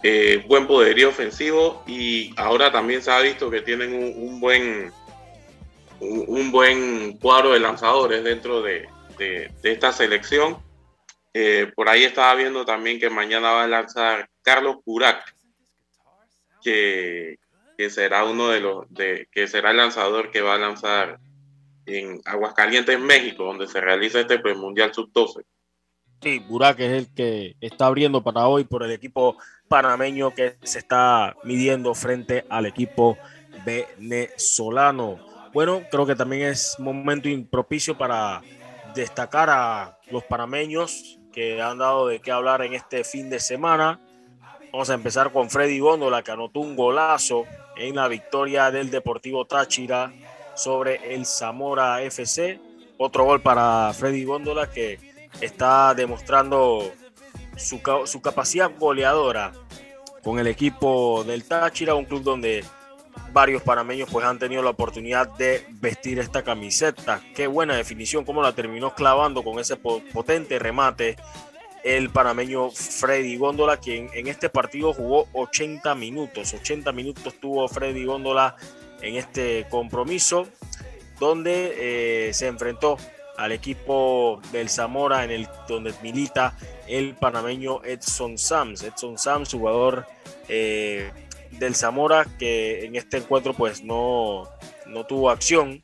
[0.07, 4.92] eh, buen poderío ofensivo y ahora también se ha visto que tienen un, buen
[6.05, 8.88] un, buen cuadro de lanzadores dentro de,
[9.62, 10.59] esta selección.
[11.32, 15.34] Eh, por ahí estaba viendo también que mañana va a lanzar Carlos Burak,
[16.62, 17.38] que,
[17.76, 21.18] que será uno de los de, que será el lanzador que va a lanzar
[21.86, 25.44] en Aguascalientes, México, donde se realiza este Mundial Sub-12.
[26.22, 29.36] Sí, Burak es el que está abriendo para hoy por el equipo
[29.68, 33.18] panameño que se está midiendo frente al equipo
[33.66, 35.34] venezolano.
[35.55, 38.42] Bueno, creo que también es momento impropicio para
[38.92, 44.00] destacar a los panameños que han dado de qué hablar en este fin de semana.
[44.72, 47.44] Vamos a empezar con Freddy Góndola, que anotó un golazo
[47.76, 50.12] en la victoria del Deportivo Táchira
[50.57, 52.61] sobre el Zamora FC.
[52.98, 54.98] Otro gol para Freddy Góndola que
[55.40, 56.90] está demostrando
[57.57, 59.52] su, su, capacidad goleadora
[60.24, 62.64] con el equipo del Táchira, un club donde
[63.32, 67.20] varios panameños pues han tenido la oportunidad de vestir esta camiseta.
[67.34, 71.16] Qué buena definición, cómo la terminó clavando con ese potente remate
[71.84, 76.54] el panameño Freddy Góndola, quien en este partido jugó 80 minutos.
[76.54, 78.56] 80 minutos tuvo Freddy Góndola
[79.02, 80.48] en este compromiso,
[81.20, 82.96] donde eh, se enfrentó
[83.36, 86.56] al equipo del Zamora, en el donde milita
[86.88, 88.82] el panameño Edson Sams.
[88.82, 90.06] Edson Sams, jugador
[90.48, 91.10] eh,
[91.59, 94.48] del Zamora, que en este encuentro pues no,
[94.86, 95.82] no tuvo acción.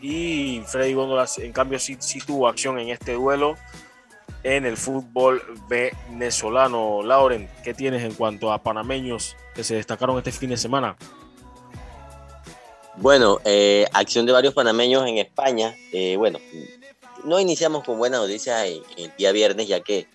[0.00, 3.56] Y Freddy Góndola, en cambio, sí, sí tuvo acción en este duelo
[4.44, 7.02] en el fútbol venezolano.
[7.02, 10.96] Lauren, ¿qué tienes en cuanto a panameños que se destacaron este fin de semana?
[12.96, 15.74] Bueno, eh, acción de varios panameños en España.
[15.92, 16.38] Eh, bueno,
[17.24, 18.82] no iniciamos con buena noticia el,
[19.16, 20.06] día viernes, ya que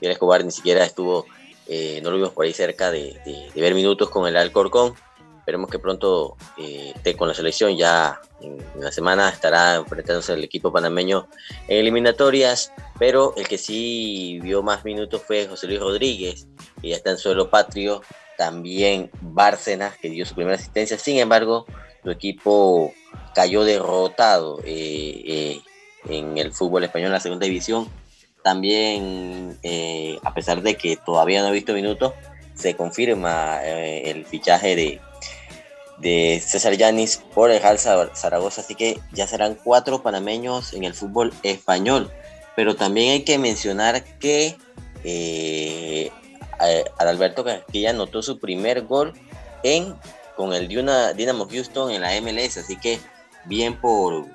[0.00, 1.26] Miguel Escobar ni siquiera estuvo,
[1.68, 3.18] eh, no lo vimos por ahí cerca de,
[3.54, 4.94] ver minutos con el Alcorcón.
[5.38, 7.76] Esperemos que pronto esté con la selección.
[7.76, 11.28] Ya en, la semana estará enfrentándose el equipo panameño
[11.68, 12.72] en eliminatorias.
[12.98, 16.46] Pero el que sí vio más minutos fue José Luis Rodríguez,
[16.80, 18.02] que ya está en suelo patrio.
[18.38, 20.98] También Bárcenas, que dio su primera asistencia.
[20.98, 21.66] Sin embargo,
[22.02, 22.92] su equipo
[23.34, 25.60] cayó derrotado eh, eh,
[26.08, 27.88] en el fútbol español en la segunda división.
[28.44, 32.12] También, eh, a pesar de que todavía no ha visto minutos,
[32.54, 35.00] se confirma el fichaje de,
[35.98, 40.94] de César Yanis por el Real Zaragoza, así que ya serán cuatro panameños en el
[40.94, 42.12] fútbol español.
[42.54, 44.56] Pero también hay que mencionar que
[46.98, 49.14] Adalberto Casquilla anotó su primer gol
[49.64, 49.96] en
[50.36, 52.98] con el Dinamo Houston en la MLS, así que
[53.44, 54.26] bien por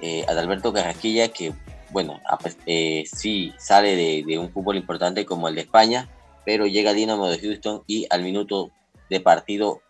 [0.00, 1.52] eh, Adalberto Carrasquilla, que
[1.92, 2.20] bueno,
[2.66, 6.08] eh, sí sale de, un fútbol importante como el de España,
[6.44, 8.70] pero llega Dinamo de Houston y al minuto
[9.10, 9.82] de partido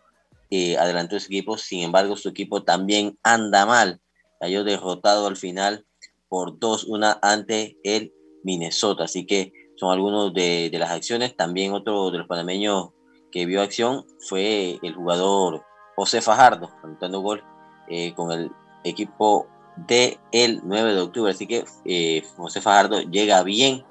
[0.51, 4.01] eh, adelantó su equipo, sin embargo su equipo también anda mal,
[4.41, 5.87] cayó derrotado al final
[6.29, 8.12] por 2-1 ante el
[8.45, 12.91] Minnesota, así que son algunos de, de las acciones, también otro de los panameños
[13.31, 15.65] que vio acción fue el jugador
[15.97, 17.43] José Fajardo, anotando gol
[17.89, 18.51] eh, con el
[18.85, 19.47] equipo
[19.77, 21.31] del el 9 de octubre.
[21.32, 23.85] Así que eh, José Fajardo llega bien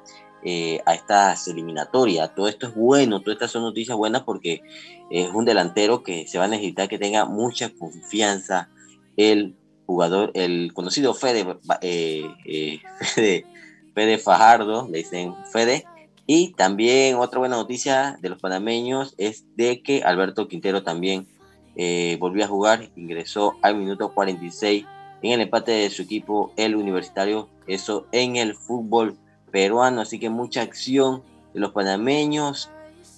[0.44, 2.34] eh, a estas eliminatorias.
[2.36, 4.62] Todo esto es bueno, todas estas son noticias buenas porque
[5.10, 8.70] es un delantero que se va a necesitar que tenga mucha confianza
[9.18, 9.56] el
[9.86, 11.46] jugador, el conocido Fede,
[11.82, 13.46] Fede,
[13.94, 15.86] Fede Fajardo, le dicen Fede,
[16.26, 21.28] y también otra buena noticia de los panameños es de que Alberto Quintero también
[21.76, 24.86] eh, volvió a jugar, ingresó al minuto 46
[25.22, 29.18] en el empate de su equipo, el universitario, eso en el fútbol
[29.52, 31.24] peruano, así que mucha acción
[31.54, 32.70] de los panameños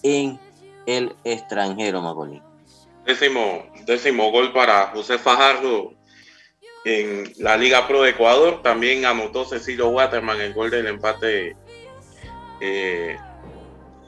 [0.02, 0.40] en
[0.86, 2.42] el extranjero, Macolín.
[3.06, 5.94] Décimo, décimo gol para José Fajardo,
[6.86, 8.62] en la Liga Pro de Ecuador.
[8.62, 11.56] También anotó Cecilio Waterman el gol del empate
[12.60, 13.18] eh,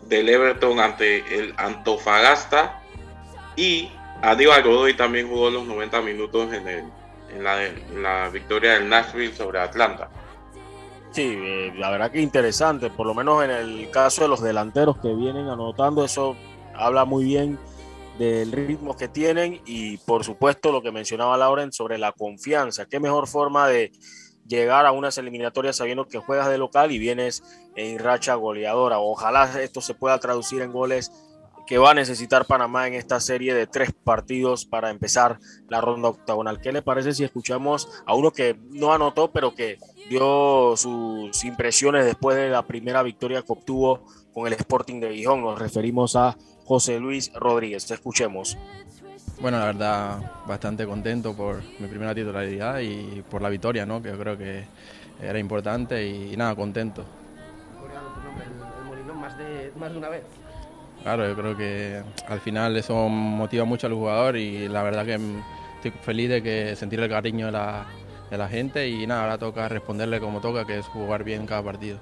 [0.04, 2.82] del Everton ante el Antofagasta.
[3.56, 3.92] Y
[4.22, 6.84] Aníbal Godoy también jugó los 90 minutos en, el,
[7.36, 10.10] en, la, en la victoria del Nashville sobre Atlanta.
[11.12, 14.98] Sí, eh, la verdad que interesante, por lo menos en el caso de los delanteros
[14.98, 16.36] que vienen anotando, eso
[16.74, 17.58] habla muy bien
[18.20, 22.86] del ritmo que tienen y por supuesto lo que mencionaba Lauren sobre la confianza.
[22.86, 23.92] Qué mejor forma de
[24.48, 27.44] llegar a unas eliminatorias sabiendo que juegas de local y vienes
[27.76, 29.00] en racha goleadora.
[29.00, 31.12] Ojalá esto se pueda traducir en goles
[31.66, 36.10] que va a necesitar Panamá en esta serie de tres partidos para empezar la ronda
[36.10, 36.62] octagonal.
[36.62, 39.80] ¿Qué le parece si escuchamos a uno que no anotó, pero que
[40.10, 45.42] dio sus impresiones después de la primera victoria que obtuvo con el Sporting de Gijón?
[45.42, 47.90] Nos referimos a José Luis Rodríguez.
[47.90, 48.58] Escuchemos.
[49.42, 54.02] Bueno, la verdad, bastante contento por mi primera titularidad y por la victoria, ¿no?
[54.02, 54.66] que yo creo que
[55.22, 57.04] era importante y, nada, contento.
[58.94, 60.24] el, más de, más de una vez.
[61.06, 65.20] Claro, yo creo que al final eso motiva mucho al jugador y la verdad que
[65.76, 67.86] estoy feliz de que sentir el cariño de la,
[68.32, 71.62] de la gente y nada, ahora toca responderle como toca, que es jugar bien cada
[71.62, 72.00] partido.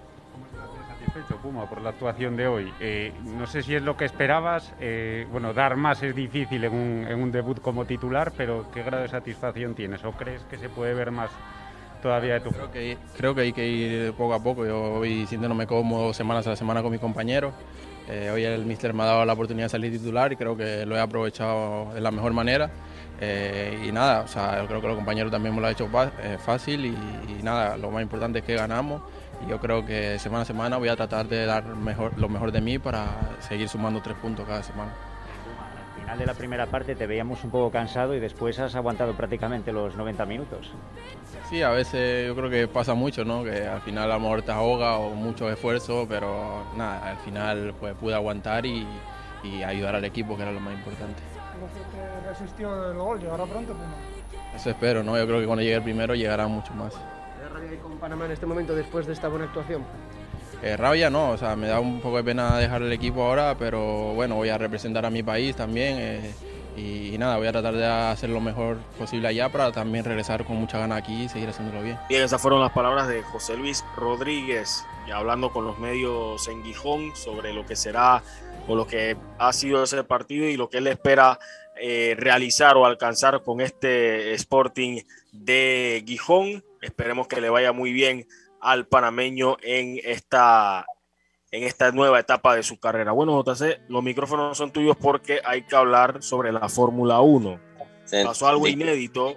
[0.87, 2.73] Satisfecho, Puma, por la actuación de hoy.
[2.79, 4.73] Eh, no sé si es lo que esperabas.
[4.79, 8.83] Eh, bueno, dar más es difícil en un, en un debut como titular, pero ¿qué
[8.83, 10.01] grado de satisfacción tienes?
[10.05, 11.29] ¿O crees que se puede ver más
[12.01, 14.65] todavía de tu creo que, creo que hay que ir poco a poco.
[14.65, 17.53] Yo voy sintiéndome cómodo semanas a semana con mis compañeros.
[18.09, 20.85] Eh, hoy el míster me ha dado la oportunidad de salir titular y creo que
[20.85, 22.69] lo he aprovechado de la mejor manera.
[23.21, 25.89] Eh, y nada, o sea, yo creo que los compañeros también me lo han hecho
[26.21, 29.01] eh, fácil y, nada, lo más importante es que ganamos
[29.45, 32.61] y yo creo que semana a semana voy a tratar de dar lo mejor de
[32.61, 34.93] mí para seguir sumando tres puntos cada semana.
[36.03, 39.13] Al final de la primera parte te veíamos un poco cansado y después has aguantado
[39.13, 40.69] prácticamente los 90 minutos.
[41.49, 43.41] Sí, a veces yo creo que pasa mucho, ¿no?
[43.43, 47.73] Que al final a lo mejor te ahoga o mucho esfuerzo, pero nada, al final
[47.79, 48.85] pues pude aguantar y,
[49.43, 51.21] y ayudar al equipo, que era lo más importante.
[51.93, 53.95] que resistió el gol, llegará pronto, Puma.
[54.53, 55.17] Eso espero, ¿no?
[55.17, 56.93] Yo creo que cuando llegue el primero llegará mucho más.
[56.93, 59.83] ¿Te rabia con Panamá en este momento después de esta buena actuación?
[60.63, 63.57] Eh, rabia no, o sea, me da un poco de pena dejar el equipo ahora,
[63.59, 65.97] pero bueno, voy a representar a mi país también.
[65.99, 66.33] Eh,
[66.77, 70.45] y, y, nada, voy a tratar de hacer lo mejor posible allá para también regresar
[70.45, 71.99] con mucha gana aquí y seguir haciéndolo bien.
[72.07, 76.63] Bien, esas fueron las palabras de José Luis Rodríguez, ya hablando con los medios en
[76.63, 78.23] Gijón sobre lo que será
[78.65, 81.39] o lo que ha sido ese partido y lo que él espera
[81.75, 85.01] eh, realizar o alcanzar con este Sporting
[85.33, 86.63] de Gijón.
[86.81, 88.25] Esperemos que le vaya muy bien
[88.63, 90.85] al panameño en esta
[91.51, 93.11] en esta nueva etapa de su carrera.
[93.11, 97.59] Bueno, JC, los micrófonos son tuyos porque hay que hablar sobre la Fórmula 1.
[98.05, 98.71] Se, Pasó algo sí.
[98.71, 99.35] inédito.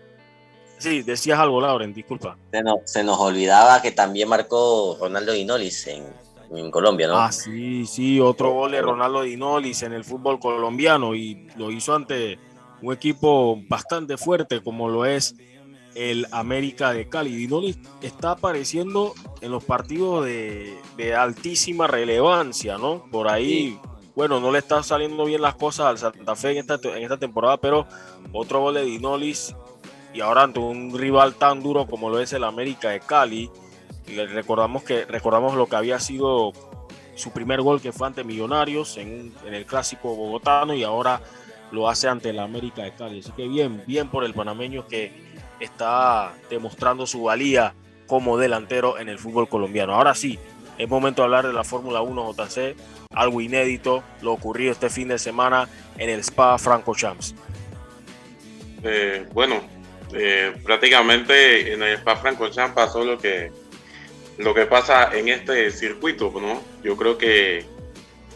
[0.79, 2.39] Sí, decías algo, Lauren, disculpa.
[2.51, 6.07] Se nos, se nos olvidaba que también marcó Ronaldo Dinolis en,
[6.55, 7.19] en Colombia, ¿no?
[7.19, 11.95] Ah, sí, sí, otro gol de Ronaldo Dinolis en el fútbol colombiano y lo hizo
[11.95, 12.39] ante
[12.81, 15.35] un equipo bastante fuerte como lo es
[15.97, 17.35] el América de Cali.
[17.35, 23.05] Dinolis está apareciendo en los partidos de, de altísima relevancia, ¿no?
[23.11, 23.79] Por ahí, sí.
[24.15, 27.17] bueno, no le están saliendo bien las cosas al Santa Fe en esta, en esta
[27.17, 27.87] temporada, pero
[28.33, 29.57] otro gol de Dinolis
[30.13, 33.51] y ahora ante un rival tan duro como lo es el América de Cali,
[34.07, 36.53] recordamos que recordamos lo que había sido
[37.15, 41.23] su primer gol que fue ante Millonarios en, en el clásico bogotano y ahora
[41.73, 43.21] lo hace ante el América de Cali.
[43.21, 45.26] Así que bien, bien por el panameño que
[45.61, 47.75] está demostrando su valía
[48.07, 49.95] como delantero en el fútbol colombiano.
[49.95, 50.39] Ahora sí,
[50.79, 52.77] es momento de hablar de la Fórmula 1 JC,
[53.13, 55.69] algo inédito, lo ocurrido este fin de semana
[55.99, 57.35] en el Spa Franco Champs.
[58.83, 59.61] Eh, bueno,
[60.13, 63.51] eh, prácticamente en el Spa Franco Champs pasó lo que
[64.39, 66.63] lo que pasa en este circuito, ¿no?
[66.83, 67.65] Yo creo que,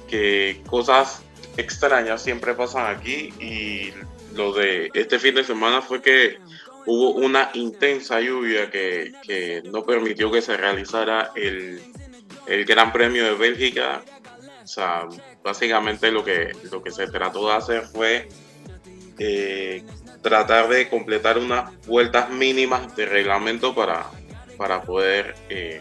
[0.09, 1.23] que cosas
[1.57, 3.93] extrañas siempre pasan aquí y
[4.35, 6.39] lo de este fin de semana fue que
[6.87, 11.81] hubo una intensa lluvia que, que no permitió que se realizara el,
[12.47, 14.03] el, Gran Premio de Bélgica.
[14.63, 15.09] O sea,
[15.43, 18.29] básicamente lo que, lo que se trató de hacer fue
[19.19, 19.83] eh,
[20.23, 24.07] tratar de completar unas vueltas mínimas de reglamento para,
[24.57, 25.81] para poder eh,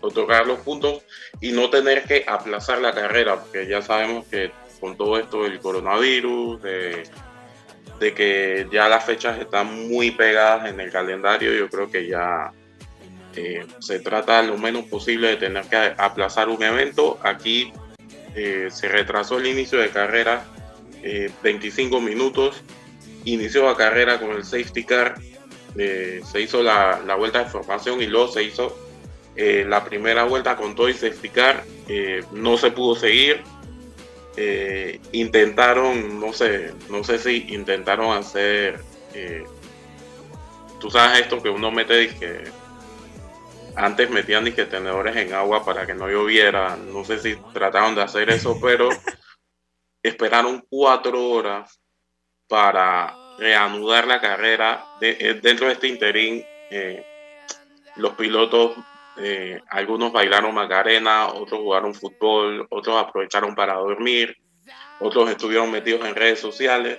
[0.00, 1.02] otorgar los puntos
[1.40, 5.58] y no tener que aplazar la carrera, porque ya sabemos que con todo esto del
[5.58, 7.02] coronavirus, de,
[7.98, 12.52] de que ya las fechas están muy pegadas en el calendario, yo creo que ya
[13.34, 17.18] eh, se trata lo menos posible de tener que aplazar un evento.
[17.22, 17.72] Aquí
[18.34, 20.44] eh, se retrasó el inicio de carrera
[21.02, 22.62] eh, 25 minutos,
[23.24, 25.16] inició la carrera con el safety car
[25.76, 28.76] eh, se hizo la, la, vuelta de formación y luego se hizo
[29.36, 33.42] eh, la primera vuelta con todo y explicar, eh, no se pudo seguir.
[35.12, 38.80] Intentaron, no sé, no sé si intentaron hacer,
[40.80, 42.44] tú sabes esto que uno mete que
[43.78, 48.02] antes metían disque tenedores en agua para que no lloviera, no sé si trataron de
[48.02, 48.88] hacer eso, pero
[50.02, 51.80] esperaron cuatro horas
[52.48, 54.84] para reanudar la carrera.
[55.00, 57.04] Eh, dentro de este interín, eh,
[57.96, 58.76] los pilotos,
[59.20, 64.36] eh, algunos bailaron Macarena, otros jugaron fútbol, otros aprovecharon para dormir,
[65.00, 66.98] otros estuvieron metidos en redes sociales.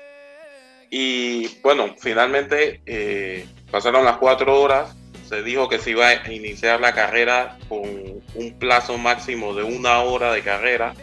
[0.91, 4.96] Y bueno, finalmente pasaron las cuatro horas,
[5.28, 10.00] se dijo que se iba a iniciar la carrera con un plazo máximo de una
[10.02, 10.94] hora de carrera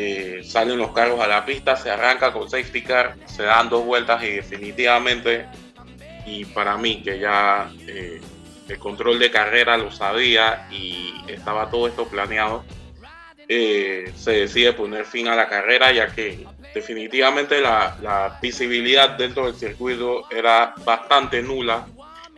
[0.00, 3.84] eh, salen los carros a la pista, se arranca con safety car, se dan dos
[3.84, 5.46] vueltas y definitivamente,
[6.24, 8.20] y para mí que ya eh,
[8.68, 12.64] el control de carrera lo sabía y estaba todo esto planeado,
[13.48, 19.46] eh, se decide poner fin a la carrera ya que definitivamente la, la visibilidad dentro
[19.46, 21.86] del circuito era bastante nula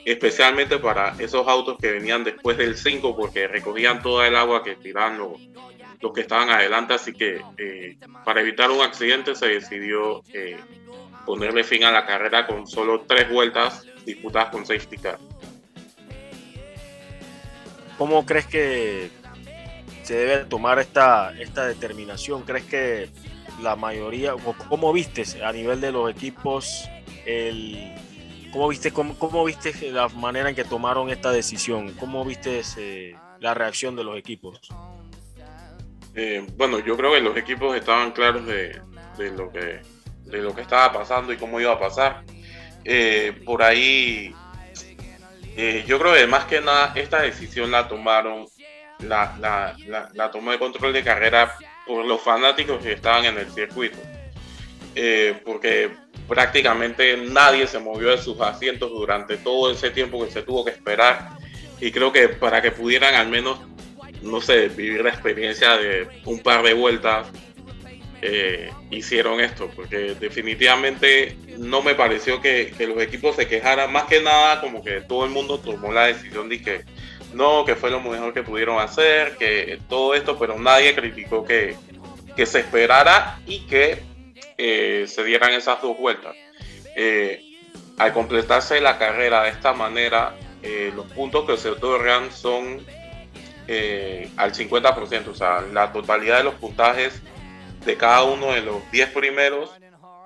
[0.05, 4.77] especialmente para esos autos que venían después del 5 porque recogían toda el agua que
[4.77, 5.33] tiraban los,
[6.01, 10.59] los que estaban adelante, así que eh, para evitar un accidente se decidió eh,
[11.27, 15.19] ponerle fin a la carrera con solo tres vueltas disputadas con safety car.
[18.01, 19.11] ¿Cómo crees que
[20.05, 22.45] se debe tomar esta, esta determinación?
[22.45, 23.11] ¿Crees que
[23.61, 24.33] la mayoría,
[24.71, 26.89] cómo viste a nivel de los equipos,
[27.27, 27.93] el,
[28.55, 31.93] cómo viste, cómo, cómo la manera en que tomaron esta decisión?
[32.01, 32.63] ¿Cómo viste
[33.39, 34.59] la reacción de los equipos?
[36.15, 38.81] Eh, bueno, yo creo que los equipos estaban claros de,
[39.37, 39.83] lo que,
[40.25, 42.25] de lo que estaba pasando y cómo iba a pasar.
[42.83, 44.35] Eh, por ahí,
[45.57, 48.47] eh, yo creo que más que nada esta decisión la tomaron,
[49.01, 51.55] la, la, la, la de control de carrera
[51.87, 53.99] por los fanáticos que estaban en el circuito.
[55.45, 55.91] porque
[56.29, 60.71] prácticamente nadie se movió de sus asientos durante todo ese tiempo que se tuvo que
[60.71, 61.31] esperar.
[61.81, 63.59] Y creo que para que pudieran al menos
[64.23, 67.29] no sé, vivir la experiencia de un par de vueltas,
[68.23, 74.21] eh, hicieron esto, porque definitivamente no me pareció que, los equipos se quejaran, más que
[74.21, 76.85] nada como que todo el mundo tomó la decisión de que
[77.33, 81.77] no, que fue lo mejor que pudieron hacer, que todo esto, pero nadie criticó que,
[82.37, 84.03] que se esperara y que
[84.59, 86.37] eh, se dieran esas dos vueltas.
[86.97, 87.43] Eh,
[87.97, 90.35] al completarse la carrera de esta manera,
[90.95, 92.85] los puntos que se otorgan son
[94.37, 97.23] al 50%, o sea, la totalidad de los puntajes
[97.85, 99.71] de cada uno de los 10 primeros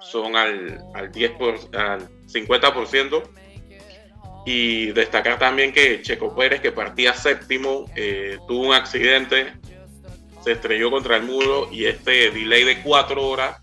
[0.01, 1.33] son al, al, 10
[1.77, 3.23] al 50%.
[4.47, 9.55] Y destacar también que Checo Pérez, que partía séptimo, eh, tuvo un accidente,
[10.43, 13.63] se estrelló contra el muro y este delay de cuatro horas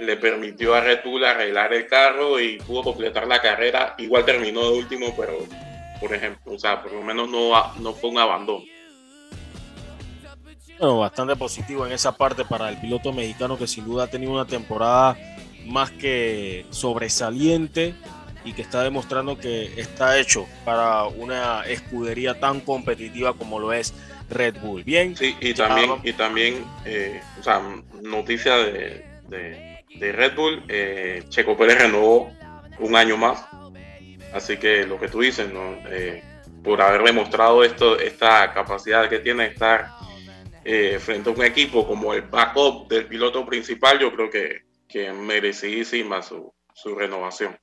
[0.00, 3.94] le permitió a Red Bull arreglar el carro y pudo completar la carrera.
[3.98, 5.38] Igual terminó de último, pero
[6.00, 8.64] por ejemplo, o sea, por lo menos no, no fue un abandono
[10.80, 14.46] bastante positivo en esa parte para el piloto mexicano que sin duda ha tenido una
[14.46, 15.16] temporada
[15.66, 17.94] más que sobresaliente
[18.44, 23.94] y que está demostrando que está hecho para una escudería tan competitiva como lo es
[24.30, 24.82] Red Bull.
[24.82, 25.16] Bien.
[25.16, 27.62] Sí, y también, y también eh, o sea,
[28.02, 32.32] noticia de, de, Red Bull, eh, Checo Pérez renovó
[32.78, 33.44] un año más.
[34.34, 35.76] Así que lo que tú dices, ¿no?
[35.90, 36.22] Eh,
[36.64, 39.90] por haber demostrado esto, esta capacidad que tiene de estar
[40.64, 45.12] eh, frente a un equipo como el backup del piloto principal, yo creo que, que
[45.12, 47.56] merecidísima su, su renovación.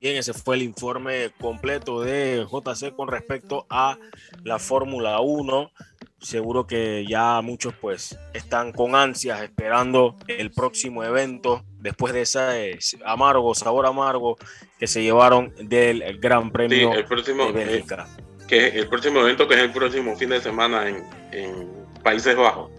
[0.00, 3.98] Bien, ese fue el informe completo de JC con respecto a
[4.44, 5.72] la Fórmula 1.
[6.20, 12.78] Seguro que ya muchos pues están con ansias esperando el próximo evento después de ese
[13.04, 14.36] amargo, sabor amargo
[14.78, 18.08] que se llevaron del Gran Premio el próximo, de Bélgica
[18.48, 22.70] que el próximo evento, que es el próximo fin de semana en, Países Bajos.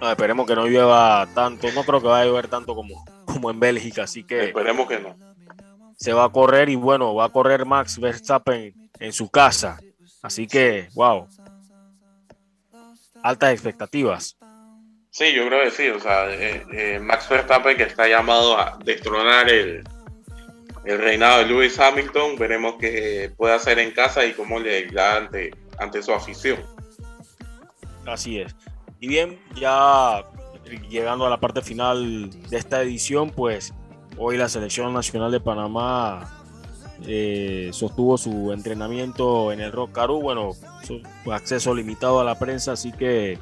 [0.00, 3.60] esperemos que no llueva tanto, no creo que vaya a llover tanto como, como en
[3.60, 4.46] Bélgica, así que...
[4.46, 5.16] Esperemos que no.
[5.96, 9.78] Se va a correr y bueno, va a correr Max Verstappen en su casa,
[10.22, 11.26] así que, wow.
[13.22, 14.38] Altas expectativas.
[15.10, 18.78] Sí, yo creo que sí, o sea, eh, eh, Max Verstappen que está llamado a
[18.84, 19.82] destronar el,
[20.88, 25.18] el reinado de Lewis Hamilton, veremos qué puede hacer en casa y cómo le irá
[25.18, 26.58] ante, ante su afición.
[28.06, 28.56] Así es.
[28.98, 30.24] Y bien, ya
[30.88, 33.74] llegando a la parte final de esta edición, pues
[34.16, 36.42] hoy la selección nacional de Panamá
[37.06, 40.52] eh, sostuvo su entrenamiento en el Rock Caru, bueno,
[40.82, 43.38] su acceso limitado a la prensa, así que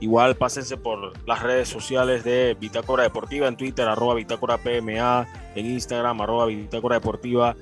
[0.00, 5.66] igual pásense por las redes sociales de Bitácora Deportiva en Twitter, arroba Bitácora PMA, en
[5.66, 7.56] Instagram, arroba Bitácora Deportiva,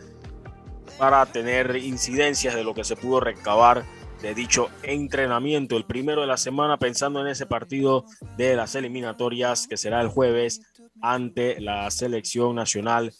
[0.99, 3.85] para tener incidencias de lo que se pudo recabar
[4.23, 8.05] de dicho entrenamiento, el primero de la semana, pensando en ese partido
[8.37, 10.61] de las eliminatorias que será el jueves
[11.01, 13.13] ante la selección nacional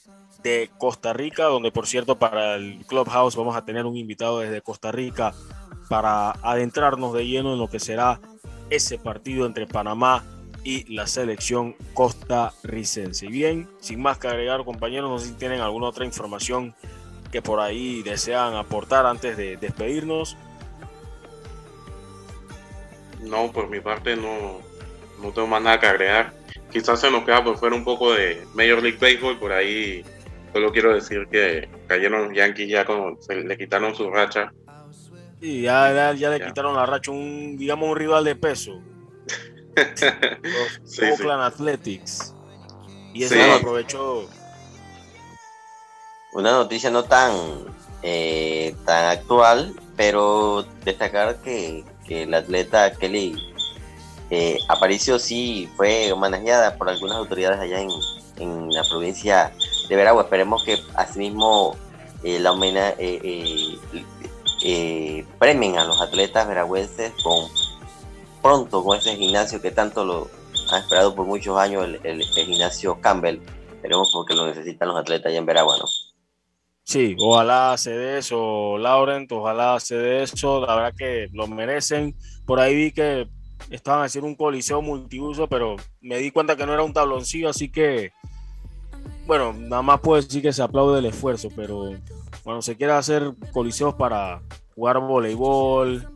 [0.43, 4.63] de Costa Rica, donde por cierto para el Clubhouse vamos a tener un invitado desde
[4.63, 5.35] Costa Rica
[5.89, 8.21] para adentrarnos de lleno en lo que será
[8.71, 10.25] ese partido entre Panamá
[10.65, 13.27] y la selección costarricense.
[13.27, 16.75] Y bien, sin más que agregar compañeros, no sé si tienen alguna otra información
[17.31, 20.37] que por ahí desean aportar antes de despedirnos.
[23.23, 24.61] No, por mi parte no,
[25.23, 26.33] no tengo más nada que agregar.
[26.71, 30.05] Quizás se nos queda por fuera un poco de Major League Baseball, por ahí
[30.53, 34.53] solo quiero decir que cayeron los Yankees ya cuando se le quitaron su racha.
[35.41, 38.81] Y ya, ya, le quitaron la racha un, digamos, un rival de peso.
[40.43, 42.35] los Oakland Athletics.
[43.15, 44.29] Y eso lo aprovechó.
[46.33, 47.33] Una noticia no tan,
[48.03, 53.37] eh, tan actual, pero destacar que, que el atleta Kelly
[54.31, 57.91] eh, Aparicio sí fue manejada por algunas autoridades allá en,
[58.37, 59.53] en la provincia
[59.89, 60.23] de Veragua.
[60.23, 61.77] Esperemos que asimismo
[62.23, 63.79] eh, la homena, eh,
[64.63, 67.49] eh, a los atletas veragüenses con
[68.43, 70.29] pronto con ese gimnasio que tanto lo
[70.71, 73.41] han esperado por muchos años, el, gimnasio Campbell.
[73.73, 75.85] Esperemos porque lo necesitan los atletas allá en Veragua, ¿no?
[76.83, 82.17] Sí, ojalá se dé eso, Laurent, ojalá se dé eso, la verdad que lo merecen.
[82.47, 83.29] Por ahí vi que
[83.71, 87.71] estaban haciendo un coliseo multiuso, pero me di cuenta que no era un tabloncillo, así
[87.71, 88.13] que,
[89.27, 91.91] bueno, nada más puedo decir que se aplaude el esfuerzo, pero
[92.43, 94.43] cuando se quiera hacer coliseos para
[94.75, 96.09] jugar voleibol,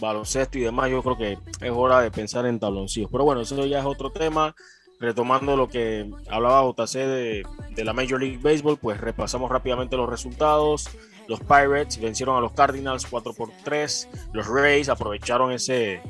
[0.00, 3.10] baloncesto y demás, yo creo que es hora de pensar en tabloncillos.
[3.10, 4.54] Pero bueno, eso ya es otro tema.
[5.00, 7.42] Retomando lo que hablaba JC de,
[7.74, 10.88] de la Major League Baseball, pues repasamos rápidamente los resultados.
[11.28, 14.08] Los Pirates vencieron a los Cardinals 4 por 3.
[14.32, 16.00] Los Rays aprovecharon ese,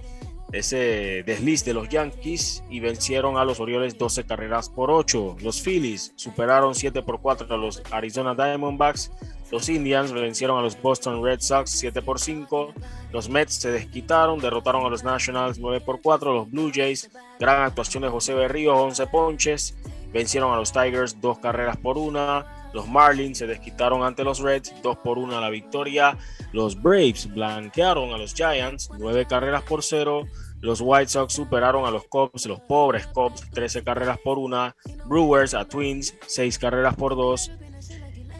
[0.52, 5.36] ese desliz de los Yankees y vencieron a los Orioles 12 carreras por 8.
[5.40, 9.10] Los Phillies superaron 7 por 4 a los Arizona Diamondbacks.
[9.54, 12.74] Los Indians vencieron a los Boston Red Sox 7 por 5.
[13.12, 16.34] Los Mets se desquitaron, derrotaron a los Nationals 9 por 4.
[16.34, 17.08] Los Blue Jays,
[17.38, 19.76] gran actuación de José Berrío, 11 ponches.
[20.12, 22.44] Vencieron a los Tigers 2 carreras por 1.
[22.72, 26.18] Los Marlins se desquitaron ante los Reds 2 por 1 a la victoria.
[26.52, 30.26] Los Braves blanquearon a los Giants 9 carreras por 0.
[30.62, 34.74] Los White Sox superaron a los Cubs, los pobres Cubs, 13 carreras por 1.
[35.04, 37.52] Brewers a Twins, 6 carreras por 2.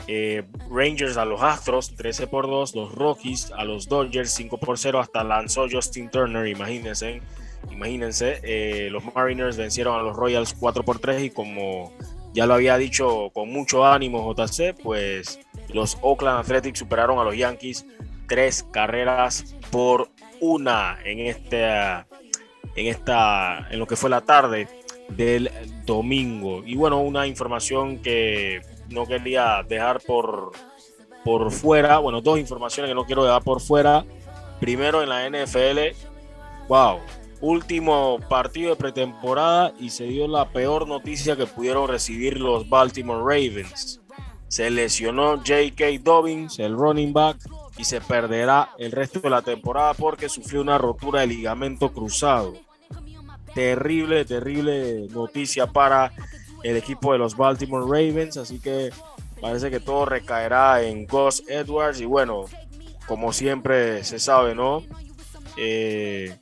[0.07, 2.75] Eh, Rangers a los Astros, 13 por 2.
[2.75, 5.01] Los Rockies a los Dodgers, 5 por 0.
[5.01, 7.23] Hasta lanzó Justin Turner, imagínense.
[7.71, 11.93] Imagínense, eh, los Mariners vencieron a los Royals 4 por 3 y como
[12.33, 15.41] ya lo había dicho con mucho ánimo JC, pues
[15.73, 17.87] los Oakland Athletics superaron a los Yankees
[18.29, 20.11] 3 carreras por
[20.41, 22.07] una en esta,
[22.77, 24.69] en esta, en lo que fue la tarde
[25.09, 25.51] del
[25.85, 26.63] domingo.
[26.65, 28.63] Y bueno, una información que
[28.95, 30.53] no quería dejar por,
[31.25, 34.05] por fuera, bueno, dos informaciones que no quiero dejar por fuera.
[34.61, 35.95] Primero en la NFL,
[36.69, 37.01] wow,
[37.41, 43.21] último partido de pretemporada y se dio la peor noticia que pudieron recibir los Baltimore
[43.21, 44.01] Ravens.
[44.49, 45.85] Se lesionó J.K.
[46.03, 47.39] Dobbins, el running back,
[47.77, 52.55] y se perderá el resto de la temporada porque sufrió una rotura de ligamento cruzado.
[53.53, 56.13] Terrible, terrible noticia para
[56.65, 58.91] el equipo de los Baltimore Ravens, así que
[59.41, 62.47] parece que todo recaerá en Gus Edwards y bueno,
[63.07, 64.83] como siempre se sabe, ¿no?
[65.57, 66.37] Eh,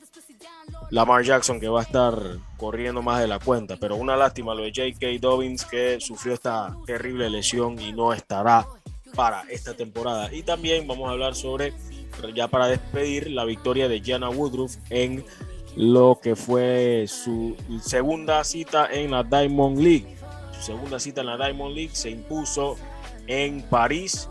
[0.89, 2.15] Lamar Jackson que va a estar
[2.57, 5.07] corriendo más de la cuenta, pero una lástima lo de J.K.
[5.19, 8.65] Dobbins que sufrió esta terrible lesión y no estará
[9.15, 10.33] para esta temporada.
[10.33, 11.73] Y también vamos a hablar sobre,
[12.33, 15.25] ya para despedir, la victoria de Jana Woodruff en
[15.75, 20.15] lo que fue su segunda cita en la Diamond League.
[20.51, 22.75] Su segunda cita en la Diamond League se impuso
[23.27, 24.29] en París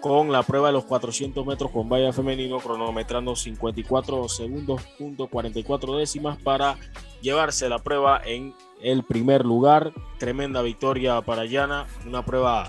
[0.00, 5.96] con la prueba de los 400 metros con valla femenino, cronometrando 54 segundos, punto 44
[5.96, 6.76] décimas para
[7.20, 8.52] llevarse la prueba en
[8.82, 9.92] el primer lugar.
[10.18, 12.68] Tremenda victoria para Yana, una prueba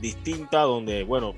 [0.00, 1.34] distinta donde, bueno,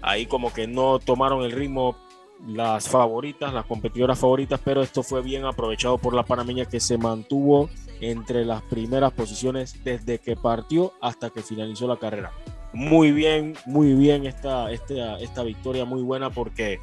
[0.00, 1.96] ahí como que no tomaron el ritmo
[2.46, 6.98] las favoritas, las competidoras favoritas, pero esto fue bien aprovechado por la panameña que se
[6.98, 7.68] mantuvo
[8.00, 12.32] entre las primeras posiciones desde que partió hasta que finalizó la carrera.
[12.72, 16.78] Muy bien, muy bien esta, esta, esta victoria, muy buena porque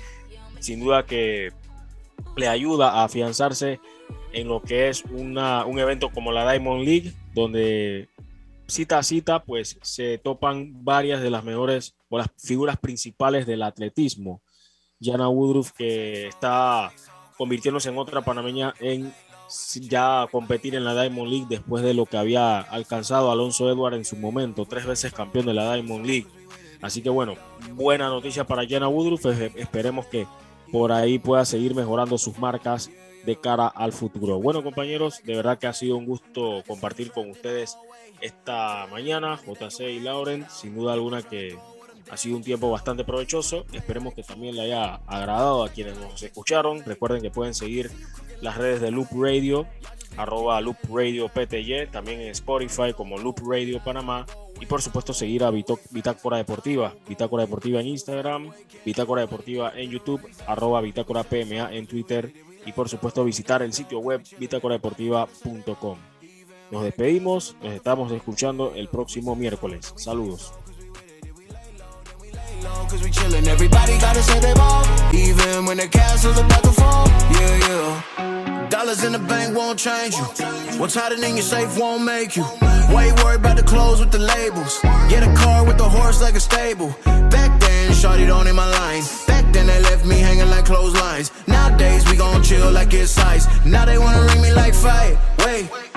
[0.60, 1.52] sin duda que
[2.36, 3.80] le ayuda a afianzarse
[4.34, 8.10] en lo que es una, un evento como la Diamond League, donde
[8.68, 13.64] cita a cita pues se topan varias de las mejores o las figuras principales del
[13.64, 14.42] atletismo.
[15.02, 16.92] Jana Woodruff que está
[17.38, 19.14] convirtiéndose en otra panameña en
[19.82, 24.06] ya competir en la Diamond League después de lo que había alcanzado Alonso Edward en
[24.06, 26.28] su momento, tres veces campeón de la Diamond League.
[26.82, 27.36] Así que bueno,
[27.74, 29.26] buena noticia para Jana Woodruff.
[29.56, 30.28] Esperemos que
[30.72, 32.92] por ahí pueda seguir mejorando sus marcas
[33.26, 34.40] de cara al futuro.
[34.40, 37.78] Bueno compañeros, de verdad que ha sido un gusto compartir con ustedes
[38.22, 41.58] esta mañana, JC y Lauren, sin duda alguna que
[42.12, 43.66] ha sido un tiempo bastante provechoso.
[43.74, 46.84] Esperemos que también le haya agradado a quienes nos escucharon.
[46.86, 47.92] Recuerden que pueden seguir
[48.42, 49.68] las redes de Loop Radio,
[50.16, 54.26] arroba Loop Radio PTY, también en Spotify como Loop Radio Panamá.
[54.60, 58.52] Y por supuesto seguir a Bitácora Deportiva, Bitácora Deportiva en Instagram,
[58.84, 62.34] Bitácora Deportiva en YouTube, arroba Bitácora PMA en Twitter
[62.66, 65.98] y por supuesto visitar el sitio web bitácoradeportiva.com.
[66.70, 69.94] Nos despedimos, nos estamos escuchando el próximo miércoles.
[69.96, 70.54] Saludos.
[78.70, 80.24] Dollars in the bank won't change you.
[80.80, 82.44] What's hiding in your safe won't make you.
[82.94, 84.80] Why you worried about the clothes with the labels?
[85.10, 86.96] Get a car with a horse like a stable.
[87.30, 89.04] Back then, shorty don't in my line.
[89.28, 91.32] Back then, they left me hanging like clotheslines.
[91.48, 93.46] Nowadays, we gon' chill like it's ice.
[93.66, 95.18] Now they wanna ring me like fight.
[95.40, 95.97] Wait.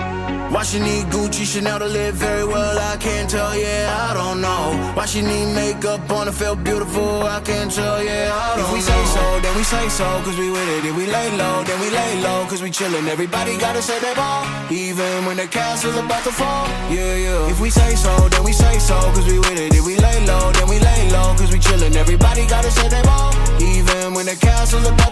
[0.51, 4.41] Why she need Gucci, Chanel to live very well, I can't tell, yeah, I don't
[4.41, 4.93] know.
[4.95, 8.65] Why she need makeup on to feel beautiful, I can't tell, yeah, I don't know.
[8.67, 8.91] If we know.
[8.91, 10.85] say so, then we say so, cause we with it.
[10.85, 13.07] If we lay low, then we lay low, cause we chillin'.
[13.07, 17.49] Everybody gotta say they ball, even when the castle's about to fall, yeah, yeah.
[17.49, 19.73] If we say so, then we say so, cause we with it.
[19.73, 21.95] If we lay low, then we lay low, cause we chillin'.
[21.95, 25.11] Everybody gotta say they ball, even when the castle's about